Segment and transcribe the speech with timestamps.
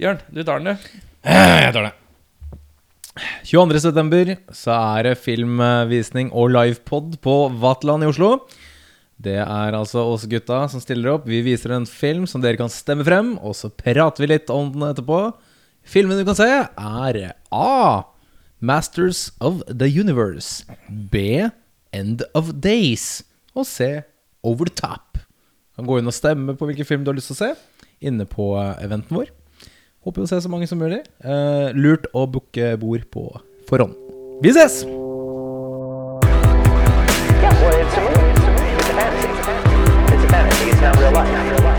[0.00, 0.92] Jørn, du tar den, du.
[1.28, 1.96] Jeg tar det.
[3.44, 3.80] 22.
[3.82, 8.30] september så er det filmvisning og livepod på Vatland i Oslo.
[9.20, 11.26] Det er altså oss gutta som stiller opp.
[11.28, 14.70] Vi viser en film som dere kan stemme frem, og så prater vi litt om
[14.72, 15.18] den etterpå.
[15.84, 17.18] Filmen du kan se, er
[17.52, 18.04] A.
[18.56, 20.64] Masters of the Universe.
[20.88, 21.50] B.
[21.92, 23.20] End of Days.
[23.52, 23.98] Og C.
[24.40, 25.20] Over the Top.
[25.20, 27.52] Du kan gå inn og stemme på hvilken film du har lyst til å se,
[28.00, 29.28] inne på eh, eventen vår.
[30.00, 31.02] Håper å se så mange som mulig.
[31.20, 33.24] Eh, lurt å booke bord på
[33.68, 33.92] forhånd.
[34.40, 34.80] Vi ses!
[37.40, 38.32] Yeah, well, it's a movie.
[38.32, 38.80] It's a movie.
[38.80, 39.28] It's a fantasy.
[40.08, 40.64] It's a fantasy.
[40.72, 41.28] It's not real life.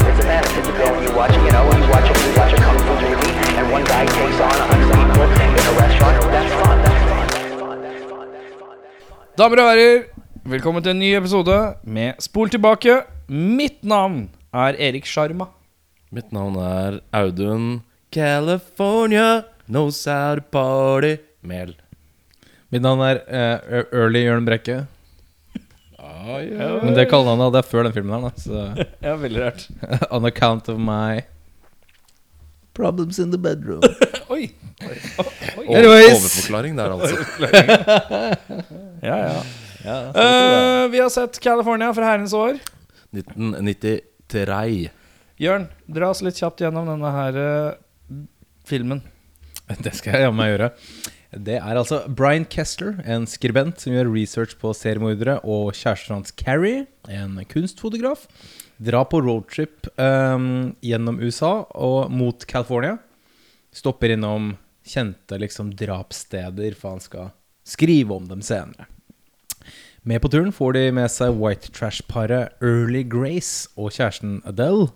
[0.06, 0.62] It's a fantasy.
[0.70, 3.34] You go and you watch, you know, you watch you watch a kung fu movie,
[3.58, 6.16] and one guy takes on a hundred people in a restaurant.
[6.30, 6.78] That's fun.
[6.86, 7.26] That's fun.
[7.34, 7.82] That's fun.
[7.82, 8.22] That's fun.
[8.30, 8.78] That's fun.
[8.86, 9.38] That's fun.
[9.42, 9.98] Damer og herrer,
[10.46, 11.58] velkommen til en ny episode
[11.90, 13.02] med Spol tilbake.
[13.34, 15.50] Mitt navn er Erik Sjarma.
[16.14, 17.80] Mitt navn er Audun
[18.12, 21.74] California knows how to party Mel.
[22.72, 24.82] Mitt navn er eh, Early Jørn Brekke.
[25.98, 26.68] Ah, ja.
[26.84, 28.28] Men det kallenavnet hadde jeg før den filmen her.
[28.28, 28.64] da Så
[29.08, 29.64] Ja, veldig rart.
[30.16, 31.22] On account of my
[32.76, 33.82] problems in the bedroom.
[34.32, 34.50] Oi.
[34.84, 34.98] Oi.
[35.20, 35.28] Oi.
[35.58, 35.66] Oi.
[35.76, 36.14] Anyways.
[36.16, 37.16] overforklaring der, altså.
[39.02, 39.42] Ja, ja.
[39.84, 42.60] Eh, vi har sett California fra herrens år.
[43.12, 44.90] 1993.
[45.42, 47.80] Jørn, dra oss litt kjapt gjennom denne her eh,
[48.72, 49.04] filmen.
[49.86, 50.72] Det skal jeg jammen gjøre.
[51.32, 56.34] Det er altså Brian Kessler, en skribent som gjør research på seriemordere, og kjæresten hans
[56.36, 58.26] Carrie, en kunstfotograf,
[58.84, 62.98] drar på roadtrip um, gjennom USA og mot California.
[63.72, 67.32] Stopper innom kjente liksom drapssteder, for han skal
[67.64, 68.90] skrive om dem senere.
[70.04, 74.90] Med på turen får de med seg white trash-paret Early Grace og kjæresten Adele.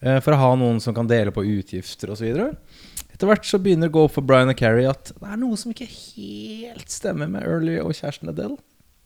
[0.00, 2.32] eh, For å ha noen som kan dele på utgifter osv.
[3.22, 5.36] Etter hvert så begynner det å gå opp for Brian og Carrie at det er
[5.38, 8.56] noe som ikke helt stemmer med Early og kjæresten Adele.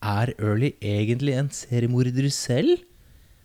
[0.01, 2.81] Er Early egentlig en seriemorder selv?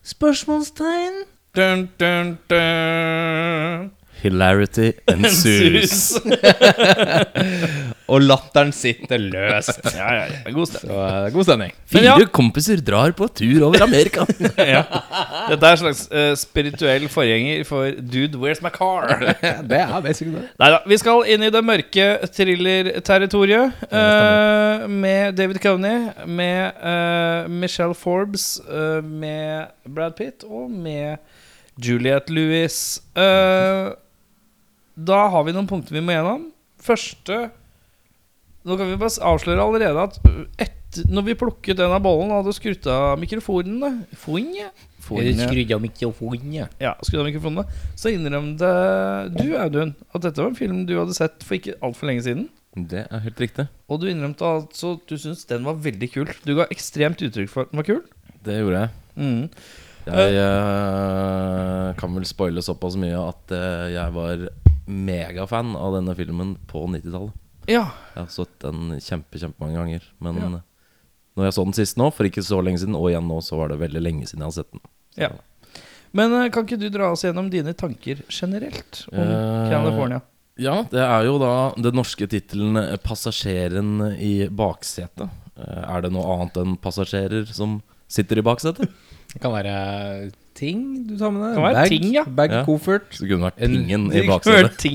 [0.07, 1.25] Spørsmålstegn.
[1.59, 3.91] Dun, dun, dun.
[4.21, 6.13] Hilarity ensues.
[8.11, 9.79] Og latteren sitter løst.
[10.01, 10.51] Ja, ja, ja.
[10.53, 10.91] God stemning.
[10.91, 11.73] Så eh, god stemning.
[11.91, 12.27] Fire ja.
[12.33, 14.25] Kompiser drar på tur over Amerika.
[14.57, 14.83] ja.
[15.51, 19.07] Dette er en slags uh, spirituell forgjenger for Dude, where's my car?
[19.41, 20.45] Det er basically det.
[20.61, 27.95] Neida, vi skal inn i det mørke thriller-territoriet uh, med David Coney, med uh, Michelle
[27.95, 31.17] Forbes, eh, med Brad Pitt og med
[31.81, 33.01] Juliette Lewis.
[33.15, 33.91] Eh,
[34.95, 36.49] da har vi noen punkter vi må gjennom.
[36.81, 37.49] Første
[38.61, 40.17] Nå kan vi bare avsløre allerede at
[40.61, 44.67] etter, når vi plukket den av bollen hadde skrudd av mikrofonene Fonje?
[45.01, 46.67] Skrudd av mikrofonene.
[46.77, 46.93] ja.
[47.01, 47.65] Skrudd av mikrofonene.
[47.97, 48.69] Så innrømte
[49.33, 52.49] du, Audun, at dette var en film du hadde sett for ikke altfor lenge siden.
[52.71, 53.65] Det er helt riktig.
[53.91, 56.29] Og du innrømte altså at du syntes den var veldig kul.
[56.45, 58.03] Du ga ekstremt uttrykk for at den var kul.
[58.45, 58.93] Det gjorde jeg.
[59.17, 59.41] Mm.
[60.01, 64.47] Jeg uh, kan vel spoile såpass mye at eh, jeg var
[64.91, 67.37] megafan av denne filmen på 90-tallet.
[67.69, 67.85] Ja.
[68.15, 70.07] Jeg har sett den kjempe, kjempemange ganger.
[70.23, 70.39] Men
[71.37, 73.59] når jeg så den sist nå, for ikke så lenge siden, og igjen nå, så
[73.59, 74.83] var det veldig lenge siden jeg har sett den.
[75.15, 75.31] Så, ja.
[76.17, 80.19] Men eh, kan ikke du dra oss gjennom dine tanker generelt om Eh, California?
[80.59, 85.29] Ja, det er jo da den norske tittelen 'Passasjeren i baksetet'.
[85.55, 87.79] Eh, Er det noe annet enn passasjerer som
[88.11, 88.91] sitter i baksetet?
[89.31, 90.31] Det kan være
[90.61, 91.55] ting du tar med deg.
[91.57, 92.23] Kan være bag, ting, ja.
[92.39, 92.63] Bag, Ja.
[92.67, 93.07] koffert.
[93.17, 94.85] Så det kunne vært tingen i baksetet.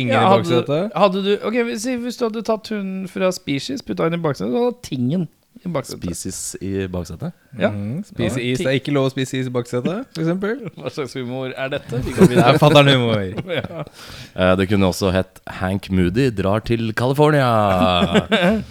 [0.10, 4.18] Ja, hadde, hadde du Ok, hvis, Hvis du hadde tatt hunden fra Species, putta henne
[4.18, 5.28] i baksetet, så hadde tingen
[5.60, 6.00] i baksetet.
[6.16, 7.32] Species i baksetet?
[7.58, 7.68] Ja.
[7.74, 8.58] Mm, spise Ja, is.
[8.62, 10.30] Det er ikke lov å spise is i baksetet, f.eks.
[10.80, 12.00] Hva slags humor er dette?
[12.30, 13.20] Det er fatter'n humor.
[13.50, 13.84] Ja.
[14.34, 18.62] Eh, Det kunne også hett 'Hank Moody drar til California'.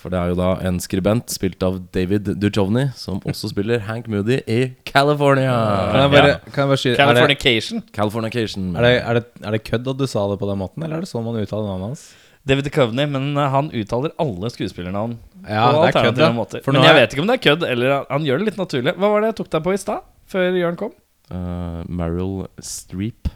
[0.00, 4.06] For det er jo da en skribent spilt av David Duchovny som også spiller Hank
[4.08, 5.52] Moody i California.
[5.92, 7.82] Kan jeg bare, kan jeg bare skyte er det, Californication.
[7.92, 8.70] Californication.
[8.76, 10.96] er, det, er, det, er det kødd at du sa det på den måten, eller
[11.00, 12.06] er det sånn man uttaler navnet hans?
[12.48, 16.62] David Duchovny, men uh, han uttaler alle skuespillernavn Ja, det er kødd, måter.
[16.64, 18.46] For Men jeg er- vet ikke om det er kødd, eller han- han gjør det
[18.48, 18.94] litt naturlig.
[18.96, 20.00] Hva var det jeg tok deg på i stad,
[20.32, 20.96] før Jørn kom?
[21.30, 23.28] Uh, Meryl Streep.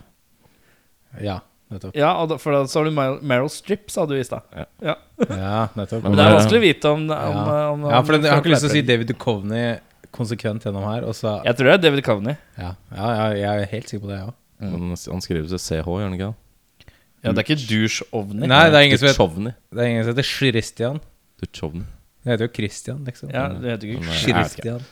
[1.20, 1.96] Ja, nettopp.
[1.96, 4.44] Ja, og da, for da sa du Meryl, Meryl Streep, sa du i stad.
[4.54, 4.66] Ja.
[4.90, 4.94] Ja.
[5.30, 6.04] Ja, nettopp.
[6.04, 7.64] Men det er vanskelig å vite om, om, ja.
[7.72, 9.66] om, om ja, for det, jeg har ikke lyst til å si David Duchovny
[10.14, 12.36] konsekvent gjennom her, og så Jeg tror det er David Duchovny.
[12.60, 14.40] ja, ja, ja, jeg er helt sikker på det, jeg òg.
[14.64, 14.94] Mm.
[14.94, 16.92] han skriver seg CH, gjør han ikke det?
[17.24, 18.46] Ja, det er ikke douche-ovni.
[18.46, 21.00] Nei, det er ingen som heter, det er ingen som heter Christian.
[21.40, 21.84] Duchovny.
[22.24, 23.30] Det heter jo Christian, liksom.
[23.32, 24.16] Ja, det heter ikke.
[24.20, 24.84] Christian.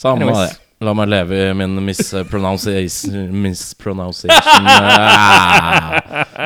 [0.00, 0.48] Samme det.
[0.84, 6.00] La meg leve i min mispronunciation Mispronunciation Ah.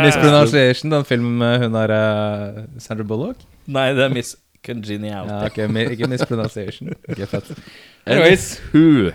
[0.05, 3.40] Mispronunciation, den filmen med hun der uh, Sandra Bullock?
[3.69, 5.32] Nei, det er Miss Congeniality.
[5.32, 6.93] Ja, okay, mi- ikke mispronunciation.
[7.08, 7.50] Okay, fett.
[8.06, 9.11] Anyways, who?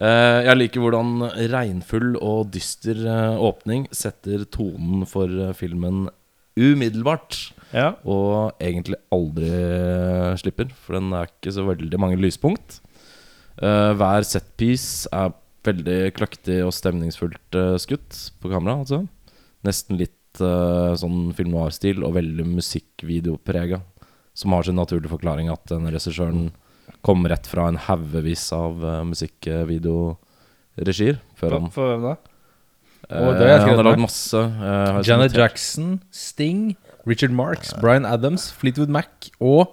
[0.00, 1.10] Uh, jeg liker hvordan
[1.52, 6.06] regnfull og dyster uh, åpning setter tonen for uh, filmen
[6.60, 7.38] umiddelbart.
[7.72, 7.92] Ja.
[8.02, 12.80] Og egentlig aldri eh, slipper, for den er ikke så veldig mange lyspunkt.
[13.58, 15.32] Eh, hver setpiece er
[15.66, 18.78] veldig kløktig og stemningsfullt uh, skutt på kamera.
[18.80, 19.02] Altså.
[19.66, 23.82] Nesten litt uh, sånn film noir-stil og veldig musikkvideoprega.
[24.32, 26.48] Som har sin naturlige forklaring at den regissøren
[27.04, 31.20] kom rett fra en haugevis av uh, musikkvideoregier.
[31.36, 32.14] Før han For hvem da?
[33.10, 34.40] eh, det har jeg Han skrevet har lagd masse.
[35.10, 35.36] Janet.
[35.36, 36.62] Jackson, Sting,
[37.04, 39.08] Richard Marks, Bryan Adams, Fleetwood Mac
[39.40, 39.72] og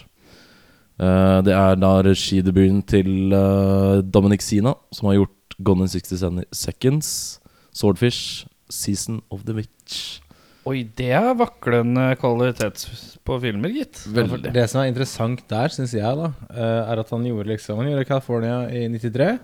[0.98, 6.44] Eh, det er da regidebuten til eh, Dominic Sina, som har gjort Gone in 60
[6.54, 7.10] Seconds,
[7.74, 10.20] Swordfish, Season of the Witch.
[10.68, 12.84] Oi, det er vaklende kvalitet
[13.24, 14.02] på filmer, gitt.
[14.04, 14.52] Veldig.
[14.52, 18.04] Det som er interessant der, syns jeg, da, er at han gjorde liksom Han gjorde
[18.10, 19.38] California i 93.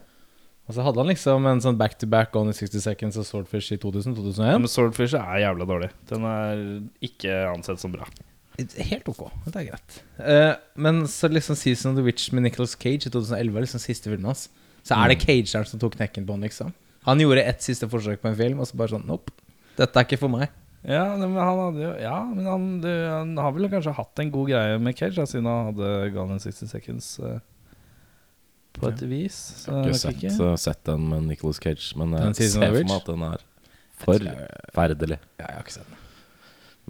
[0.64, 3.80] Og så hadde han liksom en sånn back-to-back Gone in 60 Seconds og Swordfish i
[3.82, 4.62] 2000-2001.
[4.62, 5.90] men Swordfish er jævla dårlig.
[6.08, 6.62] Den er
[7.04, 8.08] ikke ansett som bra.
[8.56, 9.96] Helt ok, det er greit.
[10.16, 13.82] Uh, men så liksom Season of the Witch med Nicholas Cage i 2011 er liksom
[13.82, 14.46] siste filmen hans.
[14.86, 16.72] Så er det Cageren som tok knekken på han, liksom.
[17.04, 19.34] Han gjorde ett siste forsøk på en film, og så bare sånn Nope.
[19.76, 20.52] Dette er ikke for meg.
[20.84, 24.32] Ja, men han hadde jo Ja, men han, det, han har vel kanskje hatt en
[24.32, 27.38] god greie med Cage, da, siden han hadde Gone in 60 Seconds eh,
[28.74, 29.36] på et vis.
[29.64, 30.54] Så Jeg har ikke sett, ikke.
[30.60, 33.44] sett den med Nicholas Cage, men jeg ser for meg at den er
[34.04, 35.20] forferdelig.
[35.38, 36.00] Ja, jeg har ikke sett den.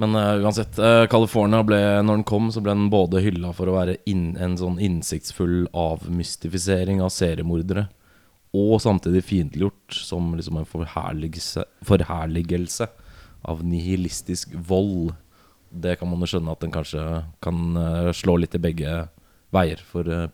[0.00, 3.70] Men uh, uansett, uh, California ble, når den kom, så ble den både hylla for
[3.70, 7.86] å være inn, en sånn innsiktsfull avmystifisering av seriemordere,
[8.54, 12.88] og samtidig fiendtliggjort som liksom en forherligelse, forherligelse
[13.50, 15.12] av nihilistisk vold.
[15.70, 17.04] Det kan man jo skjønne at den kanskje
[17.44, 18.98] kan uh, slå litt i begge
[19.54, 20.26] veier for uh,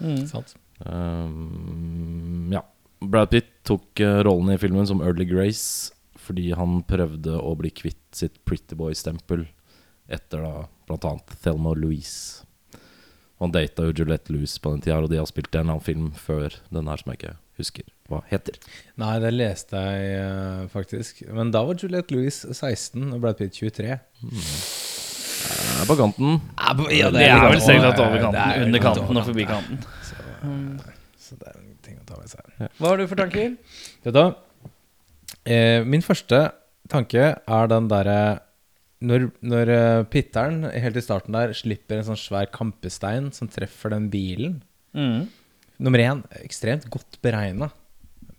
[0.00, 0.28] publikken.
[0.32, 0.56] Sant?
[0.80, 2.64] Um, ja.
[3.00, 7.70] Brad Pitt tok uh, rollen i filmen som Early Grace fordi han prøvde å bli
[7.72, 9.46] kvitt sitt Pretty Boy-stempel
[10.10, 12.44] etter da annet Thelma og Louise.
[13.40, 16.10] Han data jo Juliette Lewis på den tida, og de har spilt en annen film
[16.12, 18.58] før den her som jeg ikke husker hva heter.
[19.00, 21.22] Nei, det leste jeg eh, faktisk.
[21.32, 23.96] Men da var Juliette Lewis 16 og Brad Pitt 23.
[24.20, 25.09] Det
[25.82, 26.36] er på kanten.
[27.16, 28.62] det er vel strengt tatt over kanten.
[28.66, 29.80] Under kanten og forbi kanten.
[31.20, 32.70] Så det er en ting å ta med seg.
[32.80, 33.56] Hva har du for tanker?
[34.06, 34.22] Vet du?
[35.50, 36.40] Eh, min første
[36.90, 38.16] tanke er den derre
[39.00, 43.94] Når, når eh, Pitteren helt i starten der slipper en sånn svær kampestein som treffer
[43.94, 44.58] den bilen
[44.90, 45.28] Mm.
[45.78, 47.68] Nummer én ekstremt godt beregna.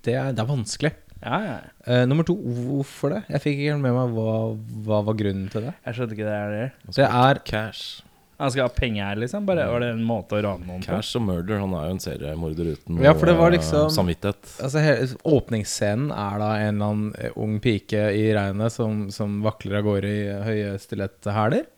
[0.03, 0.91] Det, er- det er vanskelig.
[1.21, 1.57] Ja, ja.
[1.85, 3.23] Uh, nummer to hvorfor det?
[3.29, 4.37] Jeg fikk ikke med meg hva,
[4.85, 5.75] hva var grunnen til det.
[5.85, 6.69] Jeg skjønte ikke det er det.
[6.97, 8.01] Det er Cash.
[8.41, 9.45] Han skal ha penger, liksom?
[9.45, 10.87] Bare Var det en måte å rane noen på?
[10.89, 11.59] Cash og murder.
[11.61, 14.55] Han er jo en seriemorder uten Ja, for det var liksom- uh, samvittighet.
[14.65, 19.43] Altså, hele, Åpningsscenen er da en eller annen eh, ung pike i regnet som, som
[19.45, 21.69] vakler av gårde i høye stiletthæler.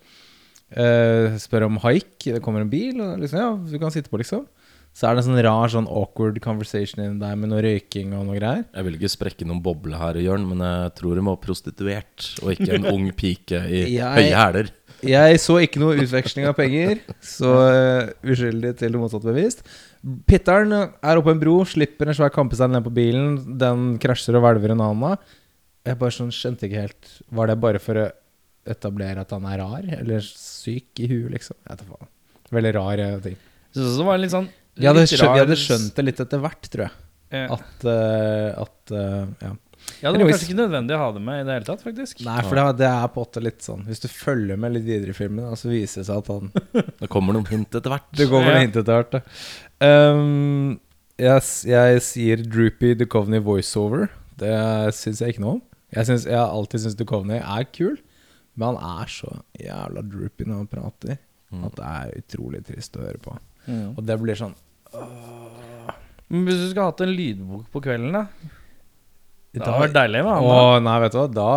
[0.72, 2.16] Uh, spør om haik.
[2.24, 4.48] Det kommer en bil, og liksom, ja, du kan sitte på, liksom.
[4.94, 8.28] Så er det en sånn rar, sånn awkward conversation inni deg med noe røyking og
[8.28, 8.64] noe greier.
[8.78, 12.52] Jeg vil ikke sprekke noen boble her, Jørn, men jeg tror hun var prostituert, og
[12.54, 14.70] ikke en ung pike i Jeg- høye hæler.
[15.04, 19.66] Jeg så ikke noe utveksling av penger, så uh, uskyldig til det motsatte bevist.
[20.30, 23.34] Pitteren er oppe på en bro, slipper en svær kampestein ned på bilen.
[23.60, 25.18] Den krasjer og hvelver en annen.
[25.84, 28.06] Jeg bare sånn skjønte ikke helt Var det bare for å
[28.72, 29.84] etablere at han er rar?
[29.98, 31.58] Eller syk i huet, liksom?
[31.66, 32.12] Jeg vet da faen.
[32.56, 33.36] Veldig rar eh, ting.
[33.74, 34.48] Jeg synes det var litt sånn
[34.80, 36.96] Vi hadde, skjønt, vi hadde skjønt det litt etter hvert, tror jeg.
[37.34, 37.46] Ja.
[37.56, 39.54] At, uh, at uh, Ja.
[40.00, 42.22] Ja, Det var kanskje ikke nødvendig å ha det med i det hele tatt, faktisk.
[42.24, 45.12] Nei, for det, det er på åtte litt sånn Hvis du følger med litt videre
[45.12, 46.54] i filmen, og så viser det seg at han
[47.02, 48.08] Det kommer noen hint etter hvert.
[48.16, 49.18] Det kommer noen hint etter hvert.
[49.84, 50.78] Um,
[51.20, 54.08] jeg, jeg sier Droopy Duchovny voiceover.
[54.40, 54.56] Det
[54.96, 55.62] syns jeg ikke noe om.
[55.94, 58.00] Jeg, synes, jeg har alltid syntes Duchovny er kul,
[58.56, 61.20] men han er så jævla droopy når han prater
[61.54, 61.68] Mm.
[61.68, 63.36] at det er utrolig trist å høre på.
[63.68, 63.94] Mm.
[63.96, 64.56] Og det blir sånn
[66.28, 68.26] Men hvis du skulle hatt en lydbok på kvelden, da?
[69.54, 70.44] Det Da- hadde vært deilig han.
[70.50, 71.28] Å, nei, vet du hva.
[71.30, 71.50] Da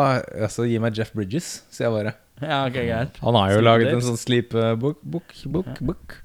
[0.45, 2.13] altså, Gi meg Jeff Bridges, sier jeg bare.
[2.43, 3.17] Ja, ok, greit.
[3.25, 4.99] Han har jo Sleep laget en sånn slipebok.
[5.01, 5.87] Bok, bok, ja.
[5.89, 6.17] bok.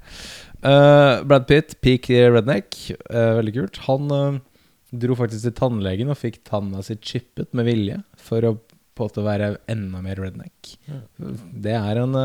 [0.62, 2.76] Uh, Brad Pitt, peak redneck.
[3.08, 3.80] Uh, veldig kult.
[3.88, 4.40] Han uh,
[4.92, 8.58] dro faktisk til tannlegen og fikk tanna si chippet med vilje for å
[8.92, 10.74] på en måte være enda mer redneck.
[11.18, 12.18] Det er en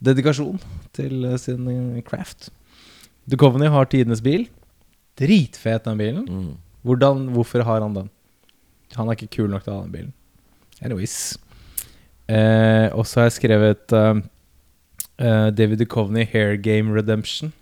[0.00, 0.56] dedikasjon
[0.96, 1.68] til sin
[2.08, 2.48] craft.
[3.30, 4.48] Duchovny har tidenes bil.
[5.20, 6.26] Dritfet den bilen.
[6.26, 6.50] Mm.
[6.86, 8.10] Hvordan, hvorfor har han den?
[8.96, 10.12] Han er ikke kul nok til å ha den bilen.
[10.80, 11.36] Anyways.
[12.30, 14.22] Eh, og så har jeg skrevet eh,
[15.20, 17.52] eh, David Duchovny Hair Game Redemption.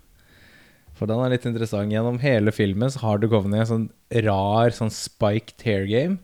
[0.97, 1.91] For den er litt interessant.
[1.93, 3.85] Gjennom hele filmen så har Duchovny en sånn
[4.25, 6.19] rar sånn spiked hair game.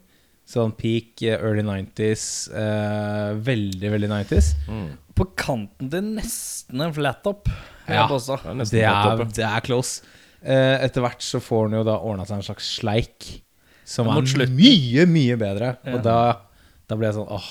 [0.50, 2.25] Sånn peak eh, early 90s.
[2.54, 4.52] Eh, veldig, veldig 90s.
[4.72, 4.90] Mm.
[5.16, 7.50] På kanten til nesten en flat top.
[7.50, 8.06] vil Ja.
[8.08, 10.01] Det Det er, det er close.
[10.46, 13.30] Eh, etter hvert så får han jo da ordna seg en slags sleik
[13.86, 14.56] som er mot slutten.
[14.58, 15.75] mye, mye bedre.
[15.86, 15.94] Ja.
[15.96, 16.18] Og da,
[16.89, 17.50] da ble jeg sånn Åh,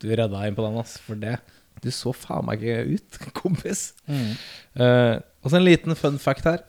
[0.00, 0.98] du redda inn på den, ass.
[1.04, 1.38] For det
[1.84, 3.86] Du så faen meg ikke ut, kompis.
[4.08, 4.32] Mm.
[4.80, 6.62] Eh, og så en liten fun fact her.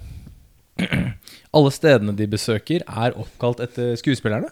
[1.56, 4.50] Alle stedene de besøker, er oppkalt etter skuespillerne.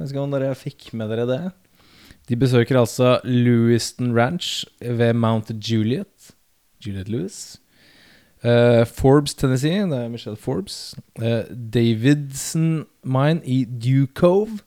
[0.00, 1.42] Vet ikke om dere fikk med dere det.
[2.30, 6.32] De besøker altså Lewiston Ranch ved Mount Juliet.
[6.80, 7.58] Juliet Lewis.
[8.44, 9.82] Eh, Forbes, Tennessee.
[9.86, 10.94] Det er Michelle Forbes.
[11.18, 11.42] Uh,
[11.74, 14.58] Davidson Mine i Duke Cove.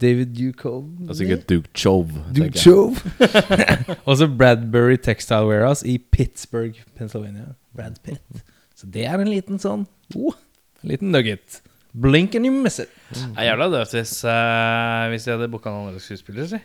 [0.00, 0.88] David Duke Cove.
[1.00, 2.24] Det er sikkert Duke Chove.
[2.36, 2.58] Duke.
[2.58, 2.96] Chove.
[4.08, 7.54] Og så Bradbury Textile Warehouse i Pittsburgh, Pennsylvania.
[7.76, 8.42] Brad Pitt.
[8.74, 9.86] Så det er en liten sånn
[10.18, 10.34] oh,
[10.82, 11.60] En liten nugget.
[11.94, 12.90] Blink and you miss it.
[13.14, 16.58] Jeg er jævla døvt hvis, uh, hvis jeg hadde booka noen andre skuespillere, si.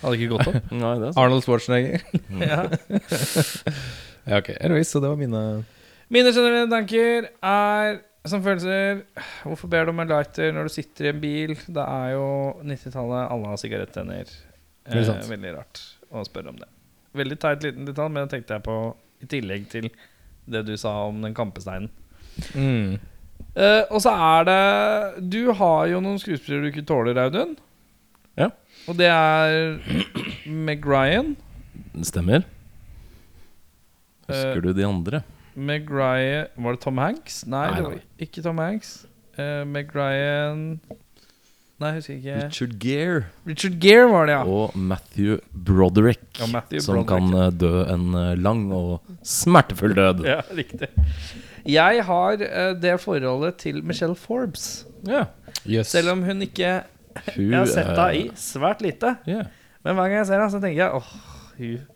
[0.00, 0.72] Hadde ikke gått opp.
[0.80, 1.12] Nei, er.
[1.20, 2.00] Arnold Schwarzenegger.
[2.40, 2.64] ja.
[4.26, 4.50] ja, ok.
[4.60, 5.44] Anyways, så det var mine
[6.12, 9.02] Mine generelle tanker er som følelser
[9.44, 11.54] Hvorfor ber du om en lighter når du sitter i en bil?
[11.66, 12.26] Det er jo
[12.64, 14.30] 90-tallet, alle har sigarettenner.
[14.84, 16.68] Eh, veldig rart å spørre om det.
[17.16, 18.78] Veldig teit liten detalj, men det tenkte jeg på
[19.24, 19.90] i tillegg til
[20.50, 21.90] det du sa om den kampesteinen.
[22.54, 23.10] mm.
[23.54, 27.52] Eh, og så er det Du har jo noen skuespillere du ikke tåler, Audun.
[28.38, 28.48] Ja.
[28.90, 29.78] Og det er
[30.50, 31.36] Meg Ryan.
[31.94, 32.42] Det stemmer.
[34.28, 35.22] Husker du de andre?
[35.54, 37.44] Ryan Var det Tom Hanks?
[37.46, 37.90] Nei, Nei, det nei.
[37.90, 38.92] var ikke Tom Hanks.
[39.38, 39.64] Uh,
[39.94, 40.80] Ryan
[41.82, 42.34] Nei, jeg husker ikke.
[42.38, 44.42] Richard Gere Richard Gere var det, ja.
[44.46, 46.22] og Matthew Broderick.
[46.38, 47.10] Ja, Matthew som Broderick.
[47.10, 50.22] kan eh, dø en eh, lang og smertefull død.
[50.28, 50.88] Ja, riktig.
[51.66, 54.84] Jeg har uh, det forholdet til Michelle Forbes.
[55.08, 55.24] Ja.
[55.66, 55.90] Yes.
[55.90, 56.82] Selv om hun ikke
[57.34, 59.16] Hun, Jeg har sett henne i svært lite.
[59.28, 59.46] Yeah.
[59.84, 61.10] Men hver gang jeg ser henne, så tenker jeg åh,
[61.58, 61.93] hun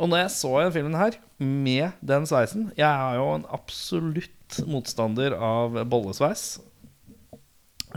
[0.00, 4.56] Og når jeg så den filmen her med den sveisen Jeg er jo en absolutt
[4.66, 6.44] motstander av bollesveis.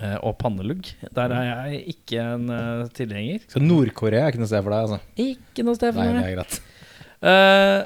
[0.02, 0.90] eh, Og pannelugg.
[1.16, 3.46] Der er jeg ikke en uh, tilhenger.
[3.50, 5.00] Så Nord-Korea er ikke noe sted for deg, altså?
[5.24, 6.28] Ikke noe sted Nei, for det meg.
[6.28, 6.60] er greit.
[7.24, 7.80] Eh,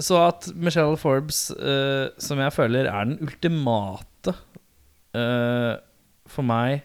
[0.00, 4.36] så at Michelle Forbes, uh, som jeg føler er den ultimate
[6.30, 6.84] For meg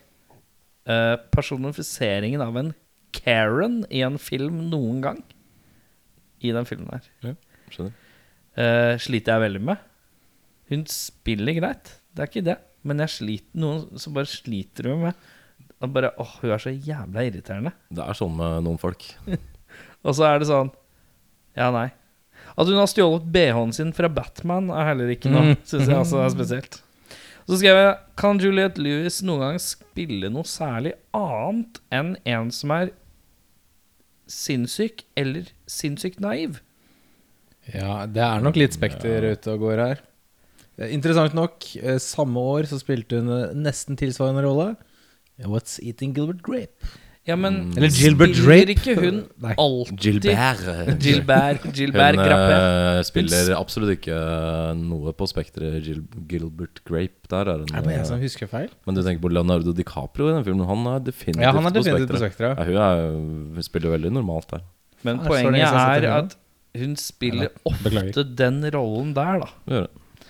[1.36, 2.72] personifiseringen av en
[3.14, 5.20] Karen i en film noen gang.
[6.46, 7.36] I den filmen her.
[7.74, 7.96] Skjønner.
[8.56, 9.82] Eh, sliter jeg veldig med.
[10.72, 12.58] Hun spiller greit, det er ikke det.
[12.86, 15.26] Men jeg sliter noen som bare sliter med
[15.84, 17.74] at bare, åh, Hun er så jævla irriterende.
[17.92, 19.04] Det er sånn med noen folk.
[20.06, 20.72] Og så er det sånn
[21.58, 21.90] Ja, nei.
[22.56, 25.52] At hun har stjålet BH-en sin fra Batman, er heller ikke noe.
[25.52, 25.64] Mm.
[25.68, 26.78] Syns jeg også er spesielt.
[27.46, 32.74] Så skrev jeg Kan Juliette Lewis noen gang spille noe særlig annet enn en som
[32.74, 32.94] er
[34.32, 36.60] sinnssyk eller sinnssykt naiv?
[37.74, 40.04] Ja, det er nok litt Spekter ute og går her.
[40.78, 44.76] Eh, Interessant nok, eh, samme år så spilte hun eh, nesten tilsvarende rolle.
[45.44, 46.94] What's Eating Gilbert Grape?
[47.26, 48.74] Ja, men Eller Gilbert spiller Drape.
[48.76, 49.54] ikke hun Nei.
[49.58, 51.00] alltid Gilbert.
[51.02, 52.58] Gilbert, Gilbert Hun Grappe.
[52.60, 54.18] eh, spiller absolutt ikke
[54.78, 57.26] noe på spekteret Gil Gilbert Grape.
[57.32, 57.66] Der er hun.
[57.74, 58.70] Er det bare jeg eh, som husker feil?
[58.86, 60.68] Men du tenker på Leonardo DiCaprio i den filmen.
[60.70, 62.62] Han er definitivt, Ja, han er definitivt på på spekteret.
[62.62, 64.62] Ja, hun, er, hun spiller veldig normalt der.
[65.02, 66.38] Men er det så poenget siden jeg har sett er at
[66.86, 68.10] hun spiller Ja, beklager.
[68.14, 69.50] ofte den rollen der, da.
[69.66, 70.30] Hun gjør det.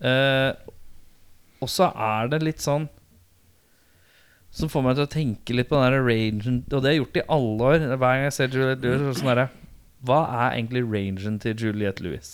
[0.00, 0.52] Eh,
[1.60, 2.88] og så er det litt sånn
[4.50, 7.02] som får meg til å tenke litt på den der rangen Og det har jeg
[7.04, 7.84] gjort i alle år.
[7.94, 9.42] Hver gang jeg ser Juliette Lewis, sånn der,
[10.06, 12.32] Hva er egentlig rangen til Juliette Lewis?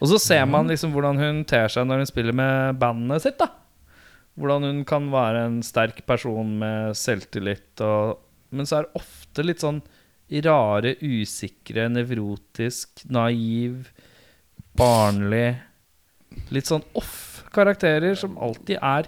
[0.00, 3.38] Og så ser man liksom hvordan hun ter seg når hun spiller med bandet sitt.
[3.40, 3.48] da
[4.36, 7.70] Hvordan hun kan være en sterk person med selvtillit.
[7.80, 8.18] Og,
[8.52, 9.80] men så er det ofte litt sånn
[10.44, 13.88] rare, usikre, nevrotisk, naiv,
[14.76, 15.56] barnlig
[16.52, 19.06] Litt sånn off-karakterer som alltid er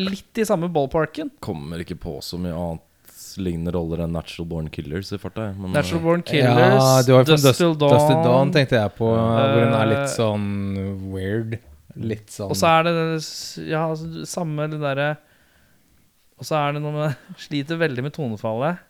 [0.00, 1.30] litt i samme ballparken.
[1.44, 2.86] Kommer ikke på så mye annet
[3.38, 5.50] lignende roller enn Natural Born Killers i farta.
[5.54, 7.94] Men, Natural eh, Born Killers, ja, det var fra Dust Dust, Till Dawn.
[7.94, 10.46] Dust Dawn tenkte jeg på, hvor hun er litt sånn
[11.12, 11.58] weird.
[12.00, 12.92] Litt sånn Og så er det
[13.66, 15.08] Ja, altså, samme det derre
[16.38, 18.86] Og så er det noe med Sliter veldig med tonefallet.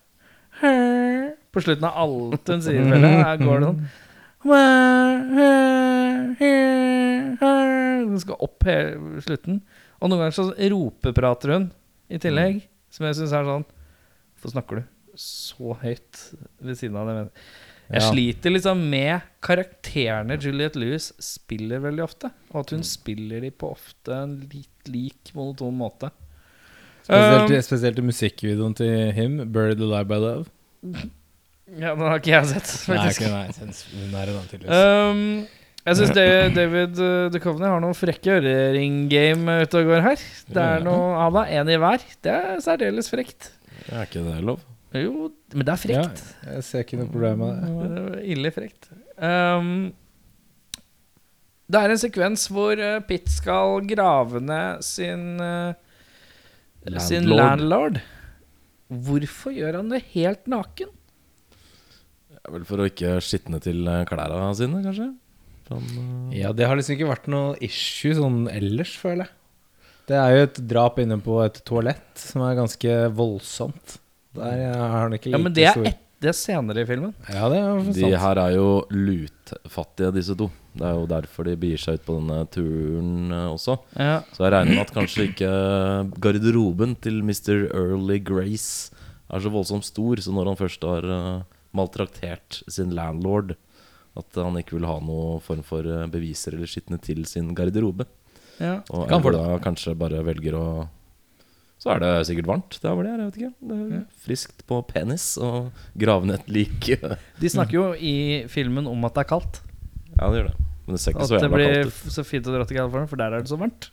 [0.60, 3.80] På slutten av alt hun sier, føler jeg, her går det sånn
[8.10, 9.62] Den skal opp hele slutten.
[10.00, 11.66] Og noen ganger så ropeprater hun
[12.10, 13.66] i tillegg, som jeg syns er sånn
[14.40, 16.20] Hvorfor snakker du så høyt
[16.64, 17.16] ved siden av det?
[17.90, 18.10] Jeg Ja.
[18.12, 22.30] sliter liksom med karakterene Juliette Lewis spiller veldig ofte.
[22.54, 26.10] Og at hun spiller de på ofte en litt lik, monoton måte.
[27.02, 30.46] Spesielt, Um, spesielt i musikkvideoen til him, 'Buried Alive by Love'.
[31.80, 33.20] ja, den har ikke jeg sett, faktisk.
[33.28, 33.72] Nei, ikke, nei,
[34.06, 35.10] hun er en annen, tydeligvis.
[35.10, 35.46] Um,
[35.86, 36.12] jeg syns
[36.56, 40.24] David uh, Duchovny har noen frekke øreringgame ute og går her.
[40.50, 42.04] Det er noe av det, én i hver.
[42.26, 43.50] Det er særdeles frekt.
[43.88, 44.60] Er ikke det lov?
[44.94, 46.22] Jo, men det er Ja, frekt.
[46.50, 48.22] jeg ser ikke noe problem med det.
[48.34, 48.90] Ille frekt.
[49.20, 49.70] Um,
[51.70, 57.04] det er en sekvens hvor uh, Pitt skal grave ned sin landlord.
[57.06, 58.00] Sin Landlord.
[58.90, 60.90] Hvorfor gjør han det helt naken?
[62.40, 65.10] Er vel for å ikke skitne til eh, klærne sine, kanskje?
[65.70, 65.86] Han,
[66.30, 69.34] eh, Ja, det har liksom ikke vært noe issue sånn ellers, føler jeg.
[70.10, 73.98] Det er jo et drap inne på et toalett som er ganske voldsomt.
[74.34, 76.88] Der har han ikke like Ja, men det er, stor et, det er senere i
[76.88, 77.12] filmen.
[77.30, 77.98] Ja, det er sant.
[77.98, 80.50] De her er jo lutfattige, disse to.
[80.74, 83.78] Det er jo derfor de begir seg ut på denne turen eh, også.
[83.98, 84.20] Ja.
[84.34, 85.50] Så jeg regner med at kanskje ikke
[86.22, 87.64] garderoben til Mr.
[87.74, 88.90] Early Grace
[89.30, 91.42] er så voldsomt stor, så når han først har eh,
[91.76, 93.54] maltraktert sin landlord,
[94.20, 98.06] at han ikke vil ha noen form for eh, beviser eller skitne til sin garderobe.
[98.60, 98.78] Ja.
[98.92, 100.64] Og Kan da kanskje bare velger å
[101.80, 103.52] Så er det sikkert varmt der hvor det er, jeg vet ikke.
[103.70, 106.90] Det er friskt på penis og grave ned et lik.
[107.40, 108.14] De snakker jo i
[108.52, 109.62] filmen om at det er kaldt.
[110.18, 110.56] Ja, det gjør det.
[110.84, 111.94] Men det ser ikke At så det jævla blir kaldt ut.
[111.96, 113.88] f- så fint å dra til California, for der er det så varmt.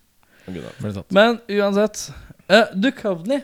[1.16, 2.04] Men uansett
[2.52, 3.40] uh, Duchovny.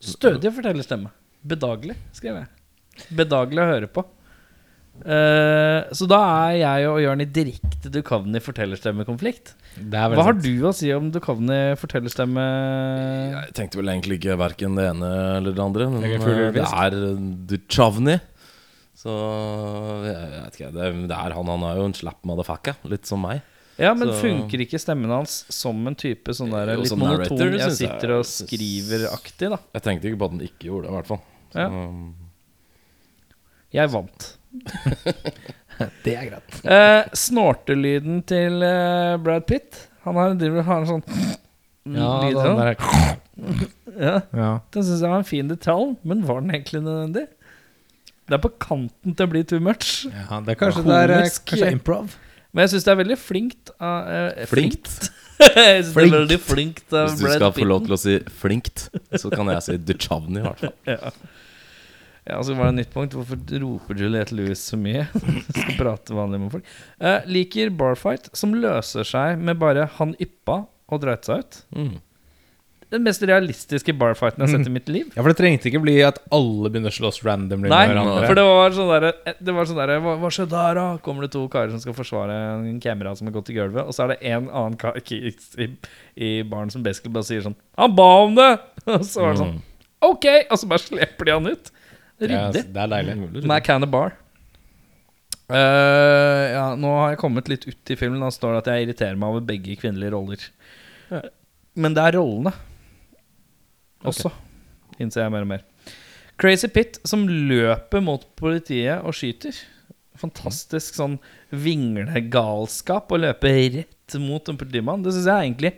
[0.00, 1.10] Stødig fortellerstemme.
[1.46, 3.06] Bedagelig, skrev jeg.
[3.16, 4.04] Bedagelig å høre på.
[5.04, 9.52] Eh, så da er jeg og Jørn i direkte Dukovny fortellerstemmekonflikt.
[9.90, 10.22] Hva sant.
[10.24, 12.44] Har du å si om Dukovny fortellerstemme?
[13.34, 15.90] Jeg tenkte vel egentlig ikke verken det ene eller det andre.
[15.92, 16.96] Men er eh, det er
[17.52, 18.16] Duchovny.
[18.96, 19.12] Så
[20.06, 21.52] jeg, jeg vet ikke, det, det er han.
[21.52, 23.44] Han er jo en slapp motherfucker, litt som meg.
[23.76, 27.36] Ja, men Så- funker ikke stemmen hans som en type sånn der litt som monoton
[27.36, 29.58] narrator, jeg sitter og skriver-aktig, da?
[29.76, 31.20] Jeg tenkte ikke på at han ikke gjorde det, i hvert fall.
[31.52, 31.68] Så, Ja.
[33.76, 34.35] Jeg vant.
[36.04, 36.54] Det er greit.
[36.64, 41.02] Eh, snortelyden til eh, Brad Pitt Han har, driver, har en sånn
[41.92, 42.60] Ja, lyd den sånn.
[42.62, 42.76] der,
[44.06, 44.48] Ja, ja.
[44.74, 47.26] Den syns jeg var en fin detalj, men var den egentlig nødvendig?
[48.26, 50.06] Det er på kanten til å bli too much.
[50.08, 52.16] ja, det er kanskje det er eh, kanskje improv.
[52.52, 53.70] Men jeg syns det er veldig flinkt.
[53.78, 54.90] av, eh, Flinkt.
[55.38, 56.16] jeg synes det er Flinkt.
[56.16, 58.86] veldig flinkt av Hvis du Brad skal få lov til å si 'flinkt',
[59.20, 60.74] så kan jeg si Duchovny, i hvert fall.
[60.88, 61.12] Ja.
[62.26, 63.14] Ja, så var det et nytt punkt.
[63.14, 65.04] Hvorfor roper Juliette Lewis så mye?
[65.52, 66.72] Skal prate vanlig med folk.
[66.98, 71.62] Uh, liker barfight som løser seg med bare han yppa og dreit seg ut.
[71.76, 71.94] Mm.
[72.94, 75.08] Den mest realistiske barfighten jeg har sett i mitt liv.
[75.10, 78.28] Ja, for det trengte ikke bli at alle begynner å slåss randomly Nei, med hverandre.
[78.28, 80.84] for det var sånn derre der, var sånn hva, hva skjer der, da?
[81.02, 83.94] Kommer det to karer som skal forsvare en kamera som har gått i gulvet, og
[83.94, 85.32] så er det en annen kar i,
[86.14, 88.54] i baren som basically bare sier sånn 'Han ba om det!'
[88.94, 89.58] Og så var det sånn
[90.06, 90.26] OK!
[90.50, 91.72] Og så bare slipper de han ut.
[92.20, 92.62] Ja, Ryddig.
[92.72, 93.16] det er deilig.
[93.18, 93.42] Mm.
[93.50, 94.16] Mac of Bar.
[95.46, 98.22] Uh, ja, nå har jeg kommet litt ut i filmen.
[98.24, 100.48] Da står det at jeg irriterer meg over begge kvinnelige roller.
[101.76, 102.54] Men det er rollene
[104.06, 104.30] også,
[105.00, 105.64] innser jeg mer og mer.
[106.40, 109.56] Crazy Pit som løper mot politiet og skyter.
[110.20, 111.16] Fantastisk sånn
[111.52, 115.04] vinglegalskap å løpe rett mot en politimann.
[115.04, 115.72] Det syns jeg egentlig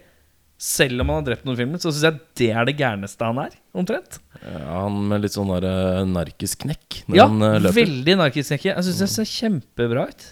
[0.59, 3.23] selv om han har drept noen i filmen, så syns jeg det er det gærneste
[3.29, 3.53] han er.
[3.79, 4.19] Omtrent.
[4.43, 7.69] Ja, han med litt sånn der eh, narkisk knekk når Ja, han løper.
[7.71, 8.73] Ja, veldig narkisknekke.
[8.73, 10.27] Jeg syns det ser kjempebra ut.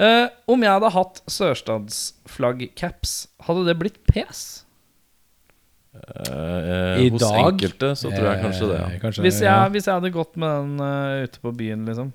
[0.00, 3.14] Uh, om jeg hadde hatt sørstatsflaggcaps,
[3.46, 4.44] hadde det blitt pes?
[5.90, 7.40] Eh, I hos dag?
[7.50, 8.78] enkelte så tror jeg kanskje det.
[8.78, 8.98] Eh, Ja.
[9.02, 9.68] kanskje, Hvis jeg, ja.
[9.68, 12.12] hvis jeg hadde gått med den uh, ute på byen, liksom.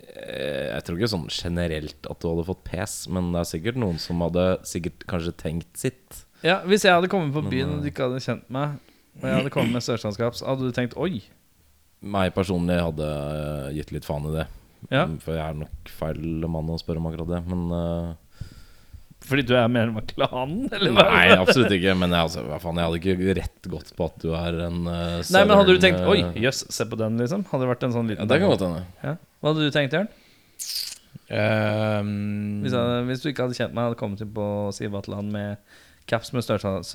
[0.00, 3.76] Uh, Jeg tror ikke sånn generelt at du hadde fått pes, men det er sikkert
[3.76, 6.24] noen som hadde sikkert kanskje tenkt sitt.
[6.46, 8.76] Ja, Hvis jeg hadde kommet på byen eh, og du ikke hadde kjent meg,
[9.18, 11.22] og jeg hadde kommet med sørlandskap, så hadde du tenkt oi.
[12.06, 14.46] Meg personlig hadde eh, gitt litt faen i det.
[14.92, 17.40] Ja, Mm, For jeg er nok feil mann å spørre om akkurat det.
[17.50, 18.44] Men eh,
[19.26, 21.08] Fordi du er medlem av klanen, eller hva?
[21.10, 21.96] Nei, absolutt ikke.
[21.98, 24.78] Men jeg, altså, hva faen, jeg hadde ikke rett gått på at du er en
[24.86, 27.42] uh, Nei, men hadde du tenkt oi, jøss, se på den, liksom?
[27.50, 28.84] Hadde det vært en sånn Ja, liten det kan godt hende.
[29.02, 29.16] Ja.
[29.42, 30.08] Hva hadde du tenkt, Jørn?
[31.28, 34.46] Ehm, Hvis, jeg, hvis du ikke hadde kjent meg, hadde kommet inn på
[34.78, 35.76] Sivatland med
[36.08, 36.94] caps med sørstads-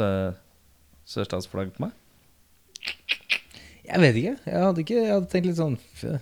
[1.09, 1.93] sørstatsflagg på meg?
[3.83, 4.33] Jeg vet ikke.
[4.47, 5.77] Jeg hadde, ikke, jeg hadde tenkt litt sånn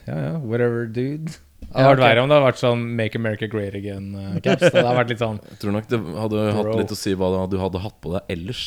[0.09, 1.35] Ja, ja, whatever, dude.
[1.61, 4.63] Det hadde vært verre om det hadde vært sånn Make America Great Again-caps.
[4.73, 7.29] det hadde vært litt sånn Jeg tror nok det hadde hatt litt å si hva
[7.51, 8.63] du hadde hatt på deg ellers.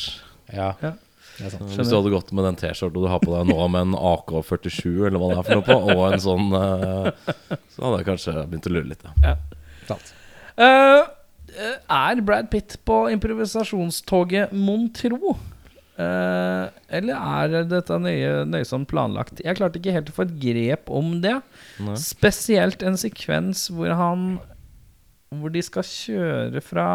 [0.49, 0.71] Ja.
[0.81, 0.93] Ja.
[1.35, 1.49] Det.
[1.59, 4.85] Hvis du hadde gått med den T-skjorta du har på deg nå med en AK-47
[5.09, 7.09] eller hva det er for noe på, og en sånn eh,
[7.75, 9.03] Så hadde jeg kanskje begynt å lure litt.
[9.25, 9.33] Ja.
[9.89, 10.13] sant.
[10.55, 11.01] Eh, eh,
[11.55, 15.35] er Brad Pitt på improvisasjonstoget, mon tro?
[15.95, 16.65] Eh,
[16.97, 19.39] eller er dette nøye, nøysomt planlagt?
[19.45, 21.37] Jeg klarte ikke helt å få et grep om det.
[21.79, 21.95] Nei.
[22.01, 24.25] Spesielt en sekvens hvor han
[25.35, 26.87] Hvor de skal kjøre fra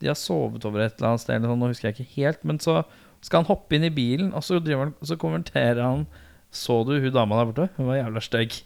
[0.00, 2.44] De har sovet over et eller annet sted, eller sånn, nå husker jeg ikke helt.
[2.44, 2.82] Men så
[3.24, 6.06] skal han hoppe inn i bilen, og så, driver han, så kommenterer han
[6.52, 7.68] Så du hun dama der borte?
[7.76, 8.58] Hun var jævla stygg.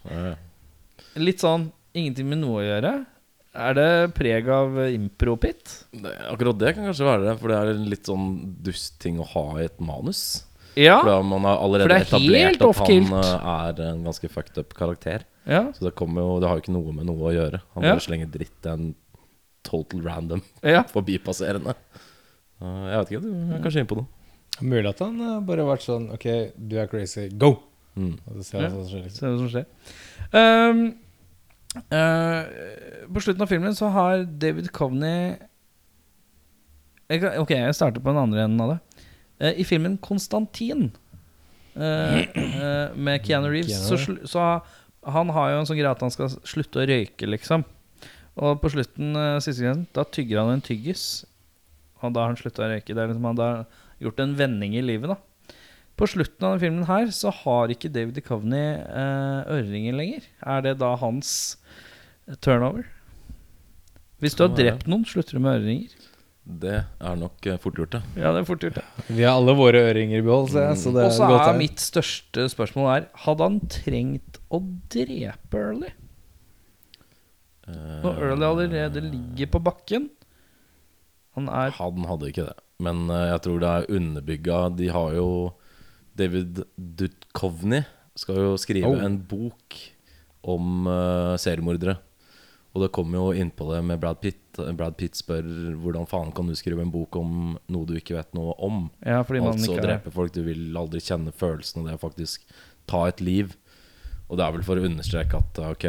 [1.18, 2.92] Litt sånn ingenting med noe å gjøre.
[3.54, 5.72] Er det preg av impro-pit?
[6.30, 8.28] Akkurat det kan kanskje være det, for det er en litt sånn
[8.62, 10.20] dust ting å ha i et manus.
[10.78, 11.00] Ja.
[11.02, 13.08] For man har For allerede det er etablert helt at off-kilt.
[13.10, 15.24] han eh, er en ganske fucked up karakter.
[15.50, 15.64] ja.
[15.74, 17.60] Så det, jo, det har jo ikke noe med noe å gjøre.
[17.74, 17.96] Han Ja.
[17.96, 18.94] bare slenger dritt til en
[19.66, 20.84] total random ja.
[20.94, 21.74] forbipasserende.
[22.60, 24.06] Jeg vet ikke, du er kanskje inne på noe.
[24.62, 27.56] Mulig at han eh, bare har vært sånn Ok, du er crazy, go!
[27.98, 28.14] Mm.
[28.30, 28.68] Og så ser Ja.
[28.70, 29.66] hva som skjer.
[30.30, 30.94] Liksom.
[31.76, 32.40] Eh,
[33.06, 35.36] på slutten av filmen så har David Coveney
[37.10, 39.06] Ok, jeg starter på den andre enden av det.
[39.42, 40.92] Uh, I filmen 'Konstantin'
[41.74, 44.20] uh, med Keanu Reeves, Keanu.
[44.22, 44.44] så, så
[45.10, 47.64] han har jo en sånn greie at han skal slutte å røyke, liksom.
[48.38, 51.24] Og på slutten, siste grensen, da tygger han en tyggis.
[51.98, 52.94] Og da har han slutta å røyke.
[52.94, 53.64] Det er liksom Han har
[53.98, 55.18] gjort en vending i livet, da.
[55.98, 60.28] På slutten av denne filmen her så har ikke David Duchovny eh, øreringer lenger.
[60.40, 61.32] Er det da hans
[62.40, 62.86] turnover?
[64.20, 66.06] Hvis du har drept noen, slutter du med øreringer?
[66.60, 68.00] Det er nok eh, fort gjort, det.
[68.20, 69.04] Ja, det er fort gjort, ja.
[69.16, 70.76] Vi har alle våre øreringer i behold, Og.
[70.80, 75.60] Så det Og så godt er mitt største spørsmål er Hadde han trengt å drepe
[75.60, 75.92] Early?
[77.68, 80.08] Eh, Når Early allerede ligger på bakken?
[81.38, 82.58] Han er Han hadde ikke det.
[82.82, 85.28] Men eh, jeg tror det er underbygga De har jo
[86.20, 87.82] David Dutkovny
[88.18, 89.00] skal jo skrive Oh.
[89.04, 89.76] en bok
[90.44, 91.98] om uh, seriemordere.
[92.70, 94.38] Og det kommer jo innpå det med Brad Pitt.
[94.78, 95.42] Brad Pitt spør
[95.82, 98.84] hvordan faen kan du skrive en bok om noe du ikke vet noe om.
[99.02, 100.32] Ja, Altså ikke drepe folk.
[100.36, 102.44] Du vil aldri kjenne følelsen av det å faktisk
[102.90, 103.56] ta et liv.
[104.30, 105.88] Og det er vel for å understreke at ok,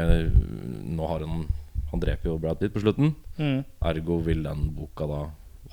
[0.90, 1.44] nå har han
[1.92, 3.14] Han dreper jo Brad Pitt på slutten.
[3.38, 3.64] mm.
[3.84, 5.22] Ergo vil den boka da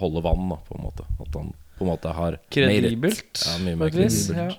[0.00, 1.04] holde vann, da, på en måte.
[1.22, 2.38] At han på en måte har.
[2.52, 3.42] Kredibelt.
[3.44, 4.34] Ja, mye mer faktisk.
[4.34, 4.58] kredibelt.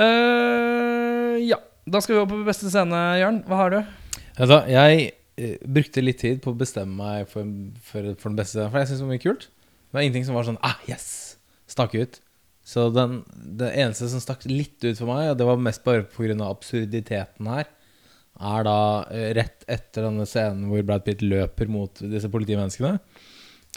[0.00, 1.58] Uh, ja.
[1.90, 3.40] Da skal vi over på beste scene, Jørn.
[3.48, 3.80] Hva har du?
[4.36, 5.06] Altså, jeg
[5.40, 7.48] eh, brukte litt tid på å bestemme meg for,
[7.82, 9.46] for, for den beste scenen, for jeg syns det var mye kult.
[9.50, 11.08] Det var ingenting som var sånn Ah, yes!
[11.70, 12.20] Stakk ut.
[12.66, 13.20] Så den,
[13.58, 16.36] det eneste som stakk litt ut for meg, og det var mest bare pga.
[16.46, 17.70] absurditeten her,
[18.40, 18.78] er da
[19.10, 23.00] eh, rett etter denne scenen hvor Brad Pitt løper mot disse politimenneskene.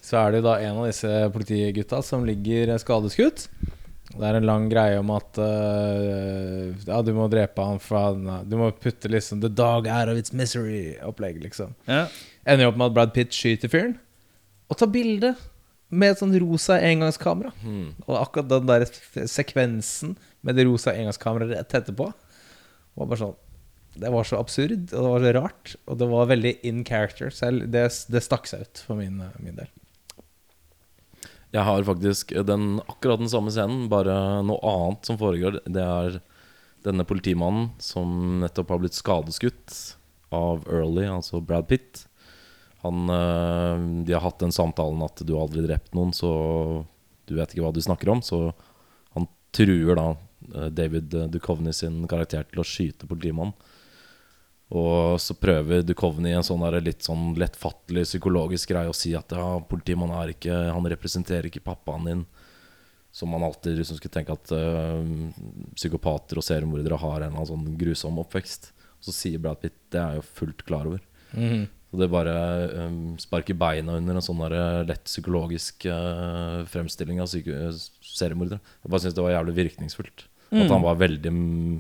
[0.04, 3.48] Så er det jo da en av disse politigutta som ligger skadeskutt.
[4.13, 8.12] Det er en lang greie om at uh, Ja, du må drepe han fra
[8.46, 11.74] Du må putte liksom 'the dog out of its misery'-opplegg, liksom.
[11.88, 12.08] Ja.
[12.46, 13.98] Ender jo opp med at Brad Pitt skyter fyren
[14.72, 15.34] og tar bilde
[15.94, 17.52] med et sånn rosa engangskamera.
[17.62, 17.92] Hmm.
[18.08, 18.86] Og akkurat den der
[19.30, 23.36] sekvensen med det rosa engangskameraet rett etterpå var bare sånn
[23.94, 27.30] Det var så absurd, og det var så rart, og det var veldig in character.
[27.30, 29.70] Så det, det stakk seg ut for min, min del.
[31.54, 35.60] Jeg har faktisk den, akkurat den samme scenen, bare noe annet som foregår.
[35.70, 36.18] Det er
[36.84, 39.76] denne politimannen som nettopp har blitt skadeskutt
[40.34, 42.08] av Early, altså Brad Pitt.
[42.84, 46.32] Han, øh, de har hatt den samtalen at du aldri drept noen, så
[47.30, 48.24] du vet ikke hva du snakker om.
[48.26, 48.50] Så
[49.13, 53.54] han truer da øh, David Duchovny sin karakter til å skyte politimannen.
[54.73, 59.36] Og så prøver Dukovny en sånn der litt sånn lettfattelig psykologisk greie å si at
[59.38, 62.25] ja, politimannen er ikke Han representerer ikke pappaen din.
[63.13, 65.03] som man alltid liksom skulle tenke at eh,
[65.77, 68.71] psykopater og seriemordere har en eller annen sånn grusom oppvekst.
[68.97, 71.03] Og så sier Brad Pitt det er jo fullt klar over.
[71.38, 71.67] Mhm.
[71.93, 72.33] Og det bare
[72.88, 78.57] um, sparker beina under en sånn der, eh, lett psykologisk eh, fremstilling av seriemordere.
[78.81, 80.25] Jeg bare syns det var jævlig virkningsfullt.
[80.53, 81.75] At han var veldig mm,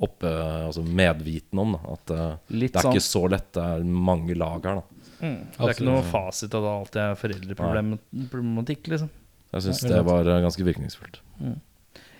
[0.00, 0.30] oppe,
[0.66, 3.48] altså medviten om da, at eh, Litt det er sånn ikke så lett.
[3.56, 4.80] Det er mange lag her.
[4.80, 5.40] da mm.
[5.56, 9.10] Det er ikke noe fasit at det alltid er foreldreproblematikk, liksom.
[9.50, 11.20] Jeg syns det var eh, ganske virkningsfullt.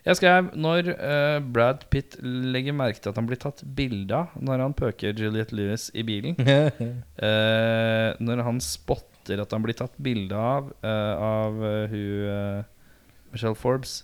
[0.00, 4.32] Jeg skrev når uh, Brad Pitt legger merke til at han blir tatt bilde av
[4.40, 6.38] når han pøker Juliette Lewis i bilen.
[6.40, 11.60] uh, når han spotter at han blir tatt bilde av uh, av
[11.92, 12.64] hun
[13.30, 14.00] Michelle Forbes,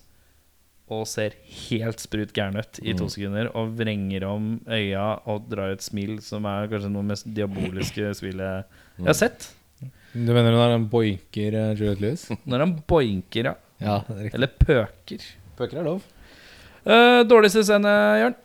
[0.86, 1.34] og ser
[1.66, 6.20] helt sprut gæren ut i to sekunder, og vrenger om øya og drar et smil
[6.22, 9.50] som er kanskje noe mest diaboliske smilet jeg har sett.
[10.16, 12.26] Du mener når han boinker uh, Juliette Lewis?
[12.48, 13.56] Når han boinker, ja.
[13.82, 14.30] Ja, er.
[14.32, 15.24] Eller pøker.
[15.58, 16.04] Pøker er lov.
[16.86, 18.36] Uh, dårligste scene, Jørn?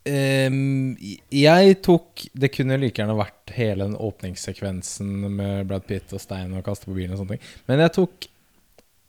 [0.00, 0.94] Um,
[1.28, 6.54] jeg tok Det kunne like gjerne vært hele den åpningssekvensen med Brad Pitt og stein
[6.56, 7.50] og kaste på bilen og sånne ting.
[7.68, 8.30] Men jeg tok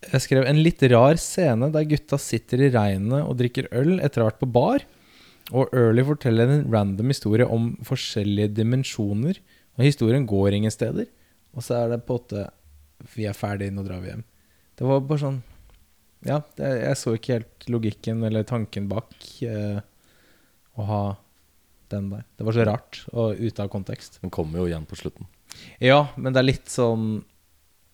[0.02, 4.22] Jeg skrev en litt rar scene der gutta sitter i regnet og drikker øl etter
[4.22, 4.86] å ha vært på bar.
[5.52, 9.38] Og Early forteller en random historie om forskjellige dimensjoner.
[9.78, 11.10] Og historien går ingen steder.
[11.54, 12.48] Og så er det på åtte
[13.16, 14.26] Vi er ferdige, nå drar vi hjem.
[14.78, 15.40] Det var bare sånn
[16.26, 19.14] Ja, det, jeg så ikke helt logikken eller tanken bak.
[19.46, 19.82] Eh,
[20.78, 21.04] å ha
[21.92, 22.26] den der.
[22.38, 24.22] Det var så rart og ute av kontekst.
[24.22, 25.28] Den kommer jo igjen på slutten.
[25.84, 27.24] Ja, men det er litt sånn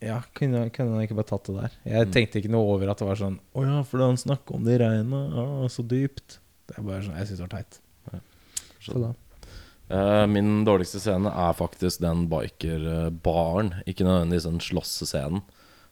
[0.03, 1.71] Ja, kunne, kunne han ikke bare tatt det der?
[1.89, 2.11] Jeg Mm.
[2.13, 4.75] tenkte ikke noe over at det var sånn Å ja, fordi han snakker om det
[4.75, 5.33] i regnet.
[5.33, 6.37] Å, så dypt.
[6.67, 7.79] Det er bare sånn Jeg syns det var teit.
[8.83, 9.13] Så da.
[9.89, 13.73] Eh, min dårligste scene er faktisk den biker-baren.
[13.87, 15.41] Ikke nødvendigvis den slåssescenen,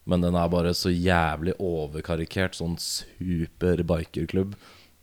[0.05, 2.53] men den er bare så jævlig overkarikert.
[2.59, 4.53] Sånn super bikerklubb.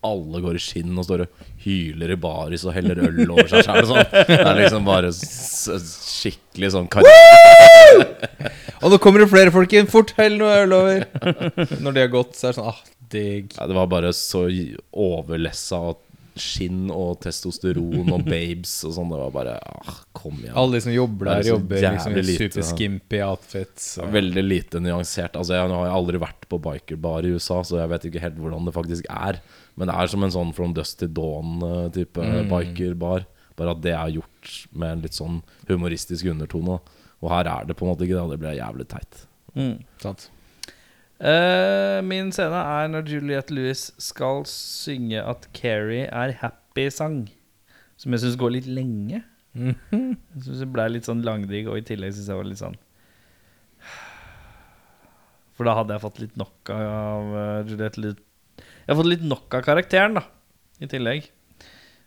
[0.04, 3.64] Alle går i skinn og står og hyler i baris og heller øl over seg
[3.66, 3.86] sjæl.
[3.86, 4.06] Sånn.
[4.26, 7.02] Det er liksom bare skikkelig sånn kar
[8.82, 9.86] Og nå kommer det flere folk inn!
[9.90, 11.04] Fort, hell noe øl over!
[11.82, 12.80] Når de har gått, så er det sånn ah,
[13.12, 13.52] digg.
[13.58, 14.46] Ja, Det var bare så
[14.90, 19.10] overlessa og skinn og testosteron og babes og sånn.
[19.12, 20.54] Det var bare ah, Kom igjen.
[20.56, 22.68] Alle de som jobber er der, jobber liksom i jævlig lite, super ja.
[22.70, 23.88] skimpy outfits.
[24.00, 25.36] og- Veldig lite nyansert.
[25.36, 28.64] Altså Jeg har aldri vært på bikerbar i USA, så jeg vet ikke helt hvordan
[28.70, 29.42] det faktisk er.
[29.76, 32.48] Men det er som en sånn From Dust to Dawn-type Mm.
[32.48, 33.26] bikerbar.
[33.56, 36.80] Bare at det er gjort med en litt sånn humoristisk undertone.
[37.22, 39.26] Og her er det på en måte ikke det, og det blir jævlig teit.
[40.02, 40.30] Sant.
[41.22, 47.28] Uh, min scene er når Juliette Lewis skal synge at Carrie er happy-sang.
[48.00, 49.22] Som jeg syns går litt lenge.
[49.54, 50.16] Mhm.
[50.34, 52.78] Jeg synes det ble litt sånn langdrigg, og i tillegg syns jeg var litt sånn
[55.52, 58.22] For da hadde jeg fått litt nok av uh, Juliette Lewis
[58.56, 60.24] Jeg har fått litt nok av karakteren, da,
[60.82, 61.28] i tillegg.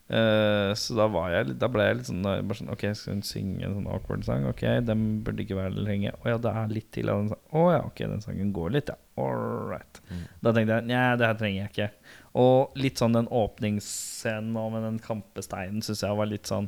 [0.06, 3.24] Eh, så da var jeg Da ble jeg litt sånn, bare sånn Ok, skal hun
[3.26, 4.44] synge en sånn awkward sang?
[4.46, 6.12] Ok, den burde ikke være lenge.
[6.22, 7.48] Å ja, det er litt til av den sangen.
[7.58, 9.00] Å ja, ok, den sangen går litt, ja.
[9.18, 9.40] All
[9.72, 10.02] right.
[10.46, 11.90] Da tenkte jeg nei, det her trenger jeg ikke.
[12.38, 16.68] Og litt sånn den åpningsscenen nå med den kampesteinen syns jeg var litt sånn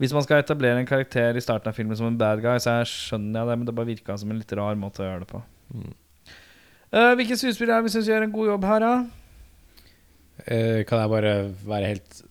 [0.00, 2.80] Hvis man skal etablere en karakter i starten av filmen som en bad guy, så
[2.88, 5.30] skjønner jeg det, men det bare virka som en litt rar måte å gjøre det
[5.30, 5.44] på.
[6.88, 8.92] Eh, hvilke skuespillere er det vi syns gjør en god jobb her, da?
[9.02, 9.27] Eh,
[10.46, 11.32] kan jeg bare
[11.66, 12.22] være helt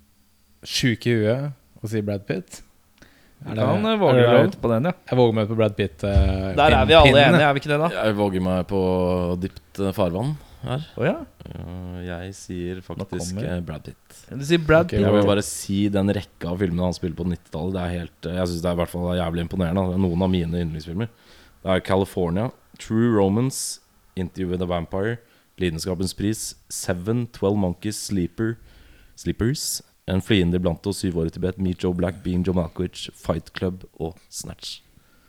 [0.67, 1.51] sjuk i huet
[1.83, 2.61] og si Brad Pitt?
[3.37, 4.91] Du Er det- kan eh, våge deg ut på den, ja.
[5.11, 6.03] Jeg våger meg ut på Brad Pitt.
[6.03, 7.35] Uh, Der er vi alle pinnen.
[7.35, 7.89] enige, er vi ikke det, da?
[7.93, 8.81] Jeg våger meg på
[9.39, 10.31] dypt eh, farvann
[10.63, 10.87] her.
[10.97, 11.13] Oh, ja?
[11.53, 14.17] uh, Jeg sier faktisk eh, Brad Pitt.
[14.31, 15.05] Du sier Brad okay, Pitt.
[15.05, 17.73] Jeg vil bare si den rekka av filmene han spiller på 90-tallet.
[17.77, 19.85] Det er helt Jeg synes det er i hvert fall jævlig imponerende.
[19.85, 21.07] Det er noen av mine yndlingsfilmer.
[21.61, 23.79] Det er California, True Romance,
[24.17, 25.19] Interview with a Vampire,
[25.61, 28.55] Lidenskapens pris, Seven, Twelve Monkeys, Sleeper,
[29.17, 33.09] Sleepers, En fiende iblant oss, Syv år i Tibet, Meet Joe Black, Bean Joe Malkovich,
[33.11, 34.79] Fight Club og Snatch.